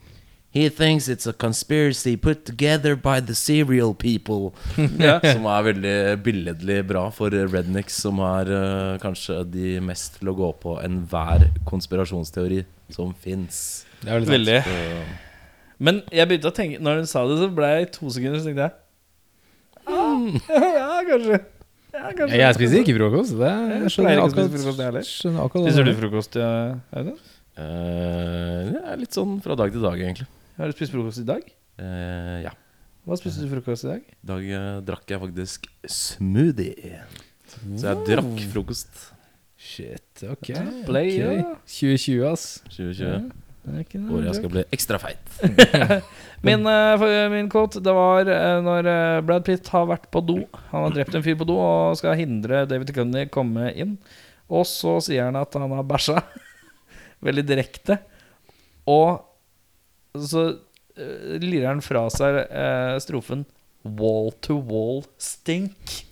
[0.50, 4.50] He thinks it's a conspiracy put together by the serial people.
[5.34, 5.94] Som er veldig
[6.24, 11.46] billedlig bra for rednecks, som er uh, kanskje de mest til å gå på enhver
[11.70, 13.84] konspirasjonsteori som fins.
[14.02, 14.58] Det veldig.
[14.66, 15.04] Veldig.
[15.78, 18.40] Men jeg begynte å tenke Når hun sa det, så ble jeg i to sekunder
[18.40, 18.74] Så tenkte jeg
[20.80, 21.40] Ja, kanskje.
[21.90, 22.38] Ja, kanskje.
[22.38, 23.34] Jeg spiser ikke frokost.
[23.38, 26.50] Det Jeg jeg skjønner ikke å akkurat, skjønner akkurat Spiser du frokost, ja,
[26.94, 27.16] Audun?
[27.60, 30.28] Eh, det er litt sånn fra dag til dag, egentlig.
[30.60, 31.46] Har du spist frokost i dag?
[31.80, 32.52] Uh, ja.
[33.08, 34.04] Hva spiste du frokost i dag?
[34.12, 37.00] I dag uh, drakk jeg faktisk smoothie.
[37.50, 39.06] Så jeg drakk frokost.
[39.60, 40.52] Shit, ok.
[40.86, 41.40] Play, Okay.
[41.42, 41.54] ja.
[41.66, 42.44] 2020, ass.
[42.70, 43.30] 2020.
[43.30, 45.36] Det Året jeg skal bli ekstra feit.
[46.46, 50.38] Min, eh, min quote Det var eh, når eh, Brad Pitt har vært på do.
[50.70, 53.98] Han har drept en fyr på do og skal hindre David Cunny komme inn.
[54.50, 56.22] Og så sier han at han har bæsja.
[57.26, 58.00] Veldig direkte.
[58.88, 59.20] Og
[60.16, 63.44] så uh, lirer han fra seg eh, strofen
[63.84, 66.02] 'Wall to wall stink'.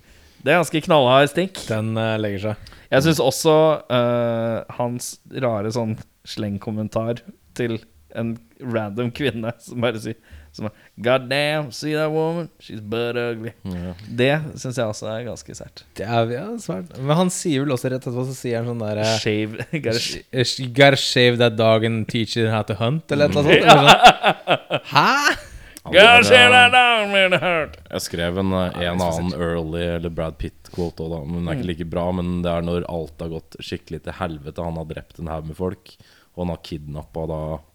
[0.41, 1.59] Det er ganske knallhard stink.
[1.69, 2.71] Den uh, legger seg.
[2.93, 3.57] Jeg syns også
[3.91, 5.99] uh, hans rare sånn
[6.29, 7.21] slengkommentar
[7.59, 7.79] til
[8.17, 10.17] en random kvinne som bare sier
[10.59, 12.49] som er, God damn, see that woman?
[12.61, 13.53] She's butt ugly.
[13.69, 13.93] Ja.
[14.21, 15.85] Det syns jeg også er ganske sært.
[15.99, 16.97] Det er ja, svært.
[16.99, 19.69] Men han sier vel også rett etterpå, så sier han sånn derre Shave.
[19.85, 23.55] gotta sh- shave that dog and teach it how to hunt, eller noe sånt.
[23.55, 24.83] Eller sånn.
[24.95, 25.13] Hæ?!
[25.89, 27.79] God shave that dog man, it.
[27.95, 31.21] Jeg skrev en, en en annen early eller Brad Pitt-quote òg, da.
[31.25, 32.09] Men den er ikke like bra.
[32.13, 34.65] Men det er når alt har gått skikkelig til helvete.
[34.65, 35.95] Han har drept en haug med folk.
[36.39, 37.25] Og han har kidnappa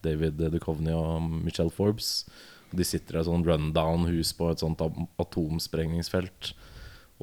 [0.05, 2.23] David Duchovny og Michelle Forbes.
[2.71, 4.79] De sitter i et sånn rundown-hus på et sånt
[5.19, 6.53] atomsprengningsfelt.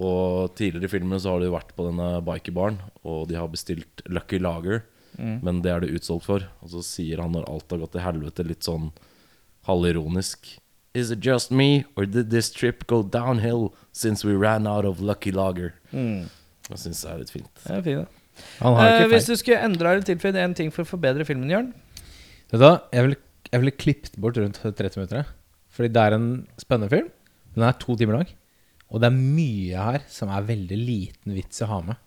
[0.00, 4.04] Og tidligere i filmen så har de vært på denne bikerbaren, og de har bestilt
[4.06, 4.84] Lucky Lager.
[5.18, 6.44] Men det er det utsolgt for.
[6.62, 8.92] Og så sier han når alt har gått til helvete, litt sånn
[9.68, 10.58] halvironisk
[10.92, 14.98] Is it just me, or did this trip go downhill since we ran out of
[15.00, 15.74] Lucky Lager?
[16.66, 17.50] Jeg syns det er litt fint.
[17.62, 18.19] Det er fint, da.
[18.60, 21.50] Han har Eh, hvis du skulle endra eller tilføyd én ting for å forbedre filmen,
[21.50, 21.72] Jørn
[22.50, 22.76] Vet du hva?
[22.92, 23.18] Jeg ville
[23.64, 25.26] vil, klippet bort rundt 30 minutter.
[25.70, 26.28] Fordi det er en
[26.58, 27.10] spennende film.
[27.54, 28.30] Den er to timer lang.
[28.90, 31.98] Og det er mye her som er veldig liten vits å ha med.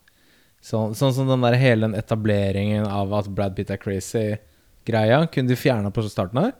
[0.64, 5.52] Sånn, sånn som den der hele den etableringen av at Brad Pitt er crazy-greia, kunne
[5.52, 6.54] de fjerna på starten her.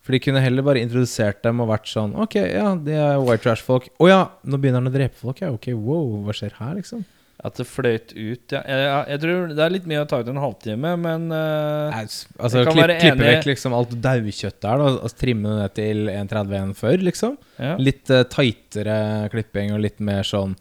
[0.00, 3.44] For de kunne heller bare introdusert dem og vært sånn Ok, ja, de er white
[3.44, 3.90] trash-folk.
[4.00, 5.50] Å ja, nå begynner han å drepe folk, ja.
[5.52, 7.02] Ok, wow, hva skjer her, liksom?
[7.40, 8.60] At det fløyt ut ja.
[8.60, 11.88] Jeg, jeg, jeg tror det er litt mye å ta ut en halvtime, men uh,
[11.88, 15.54] Nei, Altså, Jeg kan klipp, være klippe vekk liksom alt daukjøttet her, da, og trimme
[15.54, 17.38] det ned til 1,31 før, liksom.
[17.56, 17.74] ja.
[17.80, 18.96] Litt uh, tightere
[19.32, 20.56] klipping og litt mer sånn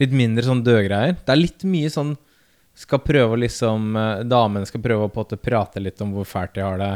[0.00, 1.18] Litt mindre sånn dødgreier.
[1.20, 2.14] Det er litt mye sånn
[2.80, 6.26] Skal prøve å liksom uh, Damene skal prøve å på en prate litt om hvor
[6.26, 6.94] fælt de har det.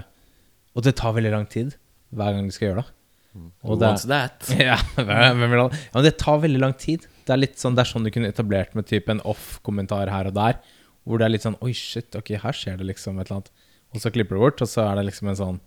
[0.74, 1.76] Og det tar veldig lang tid
[2.16, 2.92] hver gang de skal gjøre det.
[3.36, 4.48] Who Og det wants that?
[4.70, 5.82] ja, hvem hvem vil ha det?
[5.84, 7.04] Ja, men det tar veldig lang tid.
[7.26, 10.30] Det er litt sånn Det er sånn du kunne etablert med type en off-kommentar her
[10.30, 10.60] og der.
[11.06, 13.50] Hvor det er litt sånn Oi, shit, ok, her skjer det liksom et eller annet.
[13.94, 15.60] Og så klipper du bort, og så er det liksom en sånn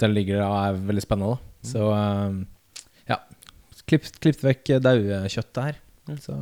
[0.00, 1.66] Den ligger der og er veldig spennende, da.
[1.66, 2.44] Så um,
[3.08, 3.20] ja.
[3.86, 5.82] Klipp, klipp vekk daukjøttet her.
[6.22, 6.38] Så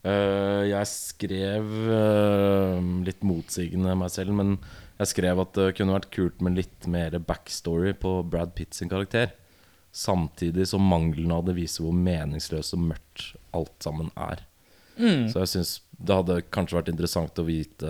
[0.00, 4.54] Uh, jeg skrev uh, litt motsigende meg selv, men
[4.96, 8.88] jeg skrev at det kunne vært kult med litt mer backstory på Brad Pitt sin
[8.88, 9.34] karakter.
[9.92, 14.44] Samtidig som mangelen av det viser hvor meningsløst og mørkt alt sammen er.
[15.00, 17.88] Så jeg syns det hadde kanskje vært interessant å vite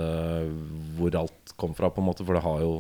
[0.97, 2.73] hvor alt kom fra, på en måte, for det har jo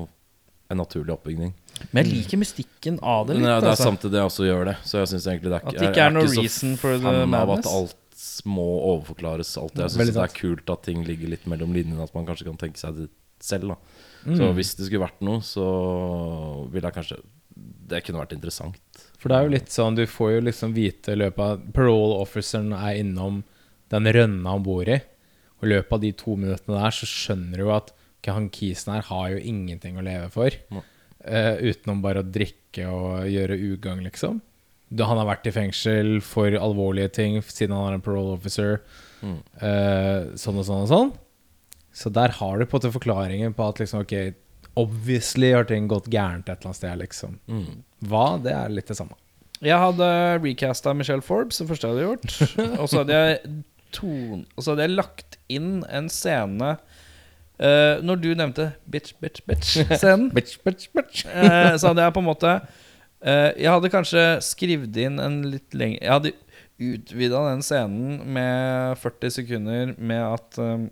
[0.70, 1.52] en naturlig oppbygning.
[1.90, 3.46] Men jeg liker mystikken av det litt.
[3.46, 3.88] ja, det er altså.
[3.88, 4.76] samtidig jeg også gjør det.
[4.86, 7.66] Så jeg synes egentlig det er At det ikke er noe reason for the madness.
[7.66, 9.82] at alt må overforklares alltid.
[9.82, 12.60] Jeg syns det er kult at ting ligger litt mellom linjene, at man kanskje kan
[12.60, 13.10] tenke seg det
[13.42, 13.74] selv.
[13.74, 14.34] da Mm.
[14.36, 15.64] Så hvis det skulle vært noe, så
[16.68, 17.22] ville jeg kanskje
[17.88, 18.76] Det kunne vært interessant.
[19.20, 22.20] For det er jo litt sånn Du får jo liksom vite i løpet av Parole
[22.22, 23.42] officeren er innom
[23.92, 25.00] den rønna han bor i.
[25.60, 28.94] Og i løpet av de to minuttene der så skjønner du at okay, han kisen
[28.94, 30.54] her har jo ingenting å leve for.
[31.20, 34.38] Eh, utenom bare å drikke og gjøre ugagn, liksom.
[34.90, 38.80] Da han har vært i fengsel for alvorlige ting siden han er en parole officer.
[39.20, 39.36] Mm.
[39.60, 41.12] Uh, sånn og sånn og sånn.
[41.94, 44.32] Så der har du på en måte forklaringen på at liksom, ok,
[44.78, 47.38] obviously har ting gått gærent et eller annet sted, liksom.
[47.50, 47.82] Mm.
[48.10, 48.26] Hva?
[48.42, 49.16] Det er litt det samme.
[49.60, 50.06] Jeg hadde
[50.40, 52.36] recasta Michelle Forbes, det første jeg hadde gjort.
[52.80, 53.54] Og så hadde jeg,
[53.92, 60.30] ton, så hadde jeg lagt inn en scene uh, Når du nevnte bitch, bitch, bitch-scenen,
[60.36, 61.26] Bitch, bitch, bitch.
[61.26, 65.74] uh, så hadde jeg på en måte uh, Jeg hadde kanskje skrevet inn en litt
[65.76, 66.32] lengre Jeg hadde
[66.80, 70.86] utvida den scenen med 40 sekunder med at eh,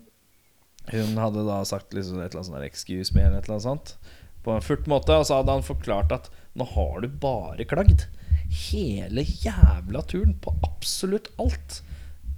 [0.91, 3.67] hun hadde da sagt liksom et eller annet sånn 'excuse me' eller et eller annet
[3.67, 3.95] sånt.
[4.43, 5.15] På en furt måte.
[5.15, 8.07] Og så hadde han forklart at nå har du bare klagd.
[8.49, 11.81] Hele jævla turen på absolutt alt.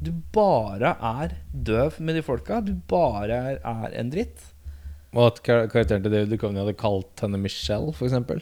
[0.01, 2.59] Du bare er døv med de folka.
[2.65, 4.41] Du bare er, er en dritt.
[5.11, 8.41] Og at kar karakteren til David Duchovny hadde kalt henne Michelle, eksempel.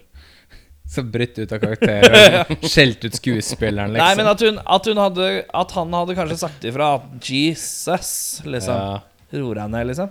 [0.90, 4.06] Så brutt ut av karakter og skjelt ut skuespilleren, liksom.
[4.08, 5.28] Nei, men at, hun, at, hun hadde,
[5.62, 6.88] at han hadde kanskje sagt ifra
[7.22, 8.12] Jesus,
[8.46, 8.74] liksom.
[8.74, 9.19] ja.
[9.34, 10.10] Roer deg ned, liksom.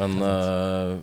[0.00, 0.96] Men uh,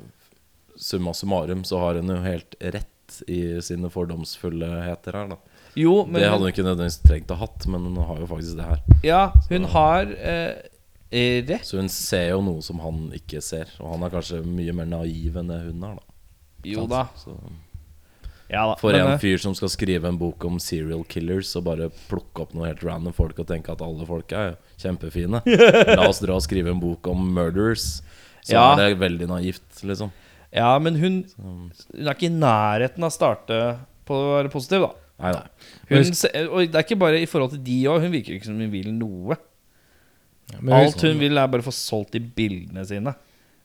[0.80, 5.39] summa summarum så har hun jo helt rett i sine fordomsfullheter her, da.
[5.78, 8.30] Jo, men det hadde hun, ikke nødvendigvis trengt å ha hatt, men hun har jo
[8.30, 8.82] faktisk det her.
[9.06, 10.70] ja, hun har eh,
[11.49, 11.66] rett.
[11.66, 13.70] Så hun ser jo noe som han ikke ser.
[13.82, 16.18] Og han er kanskje mye mer naiv enn det hun er, da.
[16.74, 17.08] Jo da.
[17.20, 17.36] Så,
[18.54, 18.76] Ja, da.
[18.78, 21.89] for Men, en eh, fyr som skal skrive en bok om serial killers og bare
[22.06, 25.39] plukke opp noe helt random folk og tenke at alle folk er kjempefine
[25.97, 28.01] La oss dra og skrive en bok om murderers.
[28.43, 28.73] Så Ja.
[28.75, 30.11] er det veldig naivt, liksom.
[30.51, 31.71] ja, men hun, hun
[32.03, 33.59] er ikke i nærheten av å starte
[34.05, 34.91] på å være positiv, da.
[35.23, 35.47] Nei nei.
[35.88, 36.13] Hun,
[36.51, 38.01] og det er ikke bare i forhold til de òg.
[38.03, 39.38] Hun virker ikke som hun vil noe.
[40.59, 43.13] Men Alt hun vil, er bare å få solgt de bildene sine.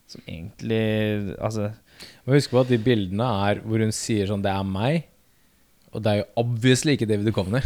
[0.09, 1.73] Som egentlig Altså
[2.25, 5.03] må huske på at de bildene er hvor hun sier sånn 'Det er meg'.
[5.93, 7.61] Og det er jo obviously ikke David Duchovny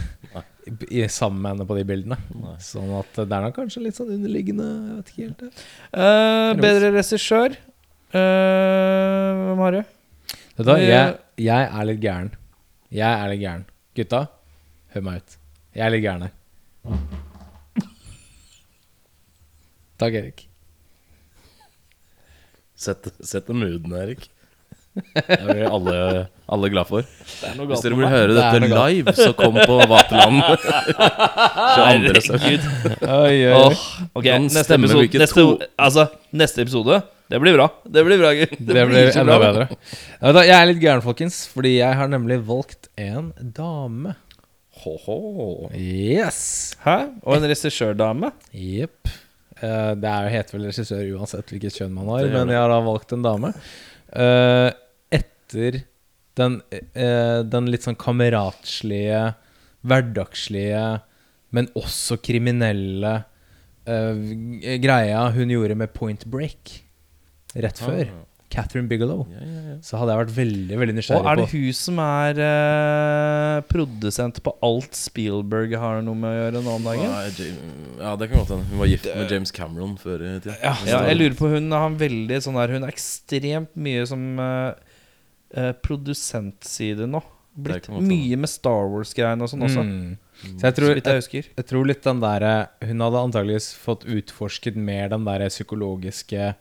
[0.88, 2.18] i, sammen med henne på de bildene.
[2.62, 5.50] Sånn at det er nok kanskje litt sånn underliggende Jeg vet ikke helt det.
[5.94, 7.56] Uh, Bedre regissør.
[8.12, 8.20] Uh,
[9.48, 9.80] Hvem har du?
[10.52, 12.30] Vet du hva, jeg, jeg er litt gæren.
[12.92, 13.66] Jeg er litt gæren.
[13.96, 14.22] Gutta,
[14.94, 15.36] hør meg ut.
[15.72, 16.38] Jeg er litt gæren her.
[20.02, 20.46] Takk, Erik.
[22.82, 24.26] Sett, sett den mooden, Erik.
[24.92, 25.98] Det blir alle,
[26.52, 27.06] alle glad for.
[27.06, 30.42] Hvis dere vil høre dette det live, så kom på Vaterland
[31.76, 32.92] 22.
[33.08, 33.54] Oi, oi, oi.
[33.56, 33.86] Åh,
[34.18, 35.46] ok, neste episode, neste,
[35.80, 37.00] altså, neste episode
[37.32, 37.68] Det blir bra.
[37.88, 38.52] Det blir bra, gutt.
[38.60, 39.52] Det blir så enda bra.
[39.64, 40.44] bedre.
[40.44, 44.12] Jeg er litt gæren, folkens, fordi jeg har nemlig valgt en dame.
[44.82, 45.70] Ho-ho.
[45.78, 46.74] Yes.
[46.84, 46.98] Hæ?
[47.24, 48.32] Og en regissørdame?
[48.52, 49.08] Jepp.
[49.62, 52.72] Eh, det er jo heter vel regissør uansett hvilket kjønn man har, men jeg har
[52.72, 53.52] da valgt en dame.
[54.12, 54.68] Eh,
[55.12, 55.82] etter
[56.36, 56.60] den,
[56.96, 59.34] uh, den litt sånn kameratslige,
[59.84, 60.84] hverdagslige,
[61.52, 63.12] men også kriminelle
[63.84, 64.22] uh,
[64.80, 66.78] greia hun gjorde med Point Break
[67.52, 68.08] rett før.
[68.08, 68.31] Ah.
[68.52, 69.22] Catherine Bigelow.
[69.32, 69.76] Ja, ja, ja.
[69.84, 74.40] Så hadde jeg vært veldig veldig Og er det på hun som er eh, produsent
[74.44, 77.08] på alt Spielberg har noe med å gjøre nå om dagen?
[77.08, 78.68] Nei, Jam- Ja, det kan godt hende.
[78.70, 80.56] Hun var gift med James Cameron før i tida.
[80.62, 80.74] Ja,
[81.08, 84.74] jeg lurer på Hun har en veldig sånn der Hun er ekstremt mye som eh,
[85.56, 87.22] eh, produsentside nå.
[87.52, 88.14] Blitt kan godt hende.
[88.16, 89.82] mye med Star Wars-greiene og sånn også.
[89.84, 90.12] Mm.
[90.42, 91.48] Så jeg Så tror, jeg jeg husker.
[91.58, 92.46] Jeg tror litt den der
[92.88, 96.54] Hun hadde antageligvis fått utforsket mer den der psykologiske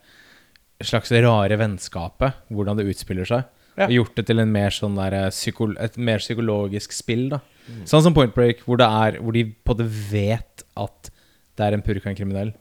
[0.88, 2.40] Slags rare vennskapet.
[2.52, 3.46] Hvordan det utspiller seg.
[3.78, 3.88] Ja.
[3.88, 7.30] Og gjort det til en mer sånn der et mer psykologisk spill.
[7.32, 7.40] da
[7.88, 11.12] Sånn som Point Break, hvor, det er, hvor de på det vet at
[11.60, 12.52] det er en purkan-kriminell,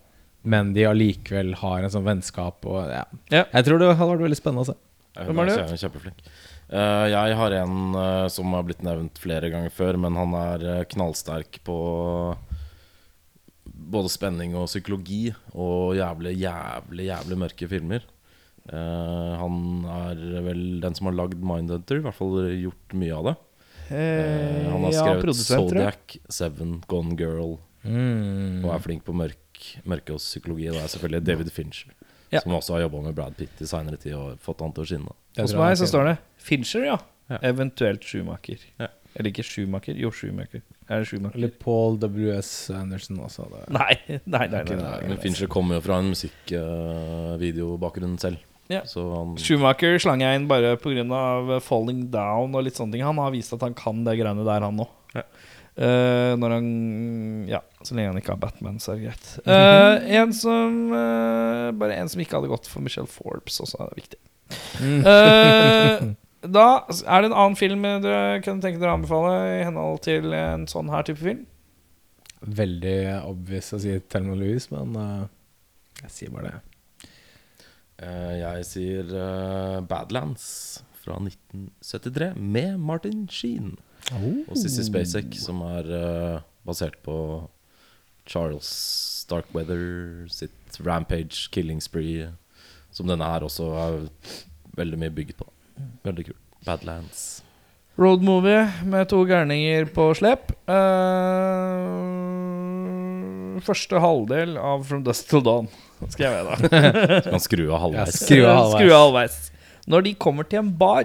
[0.43, 2.65] men de allikevel har en sånn vennskap.
[2.69, 3.05] Og, ja.
[3.33, 3.45] Ja.
[3.51, 4.79] Jeg tror det hadde vært veldig spennende å se.
[5.21, 6.23] Hvem er kjempe- kjempeflink.
[6.71, 10.67] Eh, jeg har en uh, som har blitt nevnt flere ganger før, men han er
[10.77, 11.79] eh, knallsterk på
[13.91, 18.07] både spenning og psykologi og jævlig, jævlig, jævlig mørke filmer.
[18.71, 19.55] Uh, han
[19.91, 23.37] er vel den som har lagd Mindhunter, i hvert fall gjort mye av det.
[23.91, 25.57] Uh, han har skrevet ja.
[25.57, 28.61] Zodiac, Seven, Gone Girl Mm.
[28.61, 30.67] og er flink på mørk, mørke og psykologi.
[30.69, 31.93] Det er selvfølgelig David Fincher,
[32.31, 32.41] Ja.
[32.41, 34.87] som også har jobba med Brad Pitt i seinere tid og fått han til å
[34.87, 35.15] skinne.
[35.39, 36.99] Hos meg så står det Fincher, ja.
[37.31, 37.39] Ja.
[37.43, 38.59] Eventuelt Schumacher.
[38.79, 38.89] Ja.
[39.15, 39.95] Eller ikke Schumacher.
[39.99, 40.61] Jo, Schumacher.
[40.87, 41.37] Er det Schumacher?
[41.39, 42.51] Eller Paul W.S.
[42.75, 43.43] Anderson også.
[43.51, 43.63] Det.
[43.79, 44.47] Nei, nei, nei.
[44.47, 45.09] nei, nei, det.
[45.11, 48.39] Men Fincher kommer jo fra en musikkvideobakgrunn selv.
[48.71, 48.81] Ja.
[48.87, 51.59] Så han Schumacher slang jeg inn bare pga.
[51.65, 53.05] falling down og litt sånne ting.
[53.07, 54.91] Han har vist at han kan det greiene der, han òg.
[55.11, 55.25] Ja.
[56.39, 56.67] når han
[57.51, 59.27] Ja, så lenge han ikke har Batman, så er det greit.
[59.43, 63.99] Uh, en som uh, Bare en som ikke hadde gått for Michelle Forbes, også er
[63.99, 64.21] viktig.
[66.41, 70.33] Da er det en annen film dere kunne tenke dere å anbefale i henhold til
[70.37, 71.45] en sånn her type film.
[72.41, 72.97] Veldig
[73.29, 75.27] obvious å si Thelma Louise, men uh,
[76.07, 77.11] jeg sier bare det.
[78.01, 80.47] Uh, jeg sier uh, Badlands
[81.03, 83.75] fra 1973 med Martin Sheen.
[84.17, 85.87] Og Sissy Spacek, som er
[86.65, 87.15] basert på
[88.25, 88.69] Charles
[89.27, 92.31] Starkweather sitt Rampage Killing Spree,
[92.91, 94.05] som denne her også er
[94.81, 95.47] veldig mye bygget på.
[96.07, 96.41] Veldig kult.
[96.67, 97.23] Badlands.
[98.01, 100.53] Road movie med to gærninger på slep.
[102.31, 105.69] Uh, første halvdel av From Dust Till Dawn,
[106.13, 106.55] skrev jeg da.
[107.31, 108.21] Kan skru av Ja, halvveis.
[108.25, 108.79] skru av halvveis.
[108.81, 109.39] Skru av halvveis.
[109.91, 111.05] Når de kommer til en bar,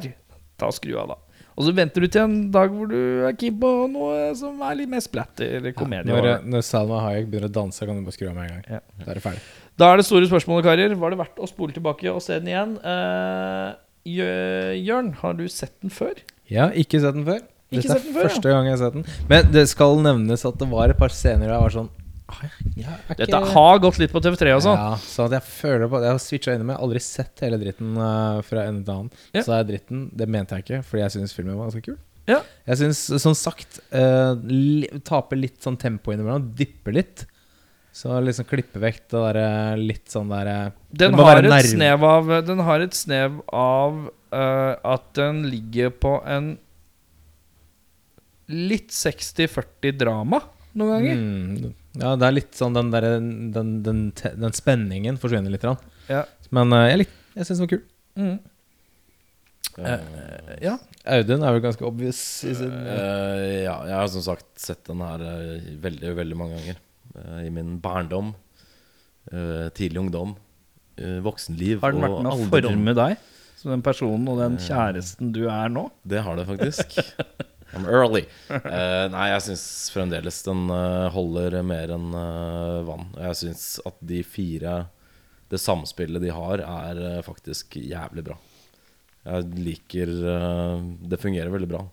[0.61, 1.17] ta skru av, da.
[1.55, 2.97] Og så venter du til en dag hvor du
[3.29, 6.11] er keen på noe som er litt mer splatter eller komedie.
[6.11, 8.65] Når, når Salma Hayek begynner å danse, kan du bare skru av med en gang.
[8.75, 8.81] Ja.
[9.05, 9.43] Da er det ferdig.
[9.79, 10.95] Da er det store spørsmålet, karer.
[10.99, 12.73] Var det verdt å spole tilbake og se den igjen?
[12.83, 16.13] Eh, Jø- Jørn, har du sett den før?
[16.51, 17.41] Ja, ikke sett den før.
[17.73, 18.29] Ikke Dette sett den er før, ja.
[18.29, 19.05] første gang jeg har sett den.
[19.31, 21.93] Men det skal nevnes at det var et par scener der jeg var sånn
[22.25, 22.49] «Ah, er
[23.13, 24.71] ikke- Dette har gått litt på TV3 også.
[24.73, 26.71] Ja, så at jeg føler på Jeg har switcha innom.
[26.71, 29.11] Jeg har aldri sett hele dritten uh, fra ende til annen.
[29.33, 29.43] Ja.
[29.45, 31.97] Så er dritten Det mente jeg ikke, fordi jeg syns filmen var ganske kul.
[32.25, 32.39] Ja.
[32.65, 36.49] Jeg syns, som sagt, uh, li, taper litt sånn tempo innimellom.
[36.57, 37.27] Dypper litt.
[37.95, 40.55] Så liksom klippe vekk det derre litt sånn derre
[40.91, 44.01] Den det må være et snev av, den har et snev av
[44.35, 46.57] uh, at den ligger på en
[48.51, 50.41] litt 60-40 drama
[50.75, 51.21] noen ganger.
[51.21, 55.63] Mm, ja, det er litt sånn den derre den, den, den spenningen forsvinner litt.
[56.11, 56.25] Ja.
[56.51, 57.85] Men uh, jeg, lik- jeg syns den var kul.
[58.19, 58.35] Mm.
[59.75, 60.75] Uh, ja.
[61.15, 65.03] Audun er vel ganske obvious i sin uh, ja, jeg har som sagt sett den
[65.03, 66.83] her eh, veldig, veldig mange ganger.
[67.15, 68.33] Eh, I min barndom,
[69.31, 70.35] eh, tidlig ungdom,
[70.97, 73.17] eh, voksenliv Har den vært med å forme deg
[73.55, 75.89] som den personen og den kjæresten du er nå?
[76.05, 76.97] Det har det faktisk.
[77.75, 78.23] I'm early.
[78.47, 80.69] Nei, jeg syns fremdeles den
[81.11, 82.13] holder mer enn
[82.87, 83.09] vann.
[83.19, 84.75] Jeg syns at de fire
[85.51, 88.37] Det samspillet de har, er faktisk jævlig bra.
[89.25, 90.13] Jeg liker
[91.03, 91.83] Det fungerer veldig bra.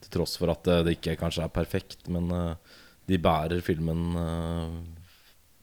[0.00, 2.69] Til tross for at det ikke kanskje er perfekt, men eh,
[3.10, 4.76] de bærer filmen eh,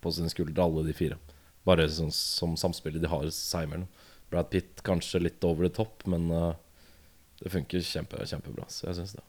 [0.04, 1.18] på sine skuldre, alle de fire.
[1.68, 3.88] Bare sånn som samspillet de har seg imellom.
[4.32, 6.54] Brad Pitt kanskje litt over the top, men eh,
[7.41, 8.68] det funker kjempe, kjempebra.
[8.72, 9.24] Så jeg syns det.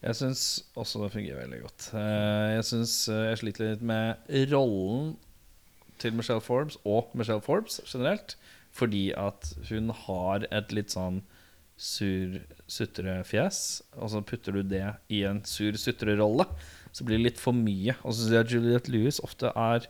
[0.00, 0.42] Jeg syns
[0.80, 1.88] også det fungerer veldig godt.
[1.98, 5.16] Eh, Jeg syns jeg sliter litt med rollen
[6.00, 8.36] til Michelle Forbes og Michelle Forbes generelt.
[8.72, 11.20] Fordi at hun har et litt sånn
[11.80, 12.36] sur
[12.70, 13.58] sutrefjes,
[13.96, 16.46] og så putter du det i en sur sutrerolle.
[16.92, 17.94] Så blir det litt for mye.
[18.02, 19.86] Og så syns jeg Juliette Lewis ofte er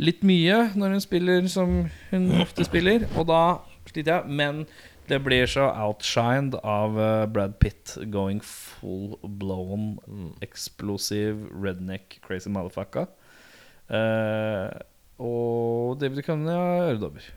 [0.00, 1.80] litt mye når hun spiller som
[2.12, 3.42] hun ofte spiller, og da
[3.88, 4.38] sliter jeg.
[4.40, 4.64] Men
[5.08, 13.08] det blir så outshined av eh, Brad Pitt going full blown explosive redneck crazy motherfucker.
[13.88, 14.68] Uh,
[15.16, 17.30] og David Cunningham har øredobber.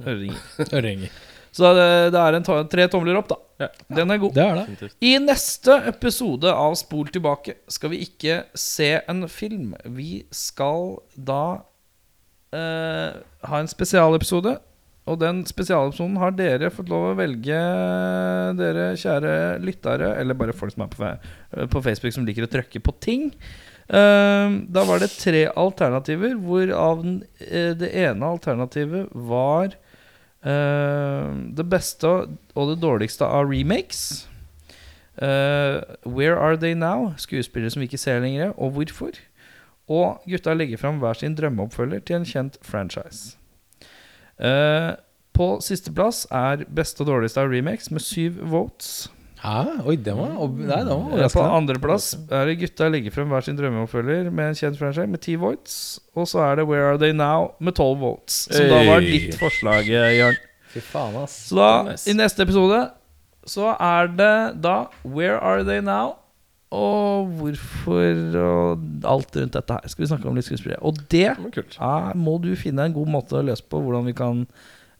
[0.00, 1.10] Øreringer.
[1.54, 3.70] Så det, det er en tre tomler opp, da.
[3.90, 4.36] Den er god.
[4.36, 4.90] Det er det.
[5.02, 9.72] I neste episode av Spol tilbake skal vi ikke se en film.
[9.98, 11.42] Vi skal da
[12.54, 13.18] eh,
[13.50, 14.58] ha en spesialepisode.
[15.08, 17.58] Og den spesialepisoden har dere fått lov å velge,
[18.58, 19.32] dere kjære
[19.64, 21.08] lyttere, eller bare folk som er på,
[21.72, 23.30] på Facebook som liker å trykke på ting.
[23.88, 29.72] Eh, da var det tre alternativer, hvorav den, eh, det ene alternativet var
[30.44, 32.08] eh, det beste
[32.54, 34.28] og det dårligste av remakes.
[35.18, 37.12] Uh, Where Are They Now?
[37.16, 39.18] Skuespillere som vi ikke ser lenger, og hvorfor?
[39.88, 43.36] Og gutta legger fram hver sin drømmeoppfølger til en kjent franchise.
[44.38, 44.94] Uh,
[45.34, 49.08] på sisteplass er beste og dårligste av remakes med syv votes.
[49.38, 49.58] Hæ?
[49.86, 53.44] Oi, den var, nei, den var Eh, På andreplass er det gutta legger frem hver
[53.46, 55.76] sin drømmeoppfølger med en kjent franchise med ti votes.
[56.18, 58.48] Og så er det Where Are They Now med tolv votes.
[58.50, 60.40] Som da var ditt forslag, Jørn.
[60.74, 61.36] Fy faen, ass.
[61.48, 62.10] Så da, Nice.
[62.10, 62.80] i neste episode,
[63.48, 64.32] så er det
[64.64, 64.74] da
[65.06, 66.16] Where Are They Now?
[66.74, 69.86] Og hvorfor og alt rundt dette her.
[69.88, 70.82] Skal vi snakke om litt skuespillere.
[70.84, 73.80] Og det Det er, må du finne en god måte å løse på.
[73.80, 74.42] Hvordan vi kan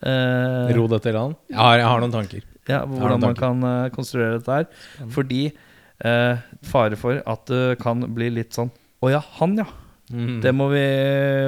[0.00, 1.34] eh, Ro dette i land.
[1.50, 2.46] Jeg har, jeg har noen tanker.
[2.68, 4.66] Ja, Hvordan man kan eh, konstruere dette her.
[5.14, 8.70] Fordi eh, fare for at det kan bli litt sånn
[9.02, 9.66] Å ja, han ja.
[10.08, 10.38] Mm.
[10.44, 10.84] Det må vi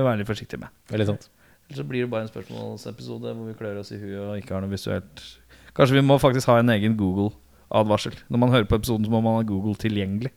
[0.05, 0.73] være litt forsiktige med.
[0.93, 1.31] Veldig sant.
[1.71, 4.57] Ellers så blir det bare en spørsmålsepisode hvor vi klør oss i huet og ikke
[4.57, 5.23] har noe visuelt.
[5.77, 8.17] Kanskje vi må faktisk ha en egen Google-advarsel.
[8.29, 10.33] Når man hører på episoden, så må man ha Google tilgjengelig.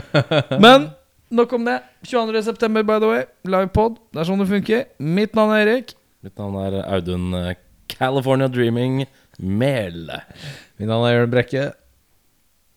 [0.64, 0.90] Men
[1.34, 1.80] nok om det.
[2.06, 3.24] 22.9., by the way.
[3.44, 3.98] Livepod.
[4.14, 4.84] Det er sånn det funker.
[5.02, 5.96] Mitt navn er Erik.
[6.24, 7.56] Mitt navn er Audun eh,
[7.90, 9.02] California Dreaming
[9.38, 10.10] Mel.
[10.78, 11.64] Mitt navn er Jørn Brekke.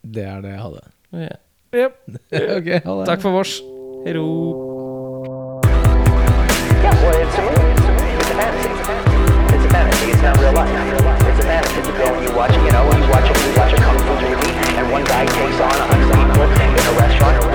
[0.02, 0.82] Det er det jeg hadde.
[1.14, 1.38] Yeah.
[1.74, 1.94] Yep.
[2.58, 3.06] okay, ha det.
[3.10, 3.62] Takk for vårs.
[4.06, 4.26] Hei ro.
[6.82, 7.72] Yeah, well, it's a movie.
[17.14, 17.51] It's a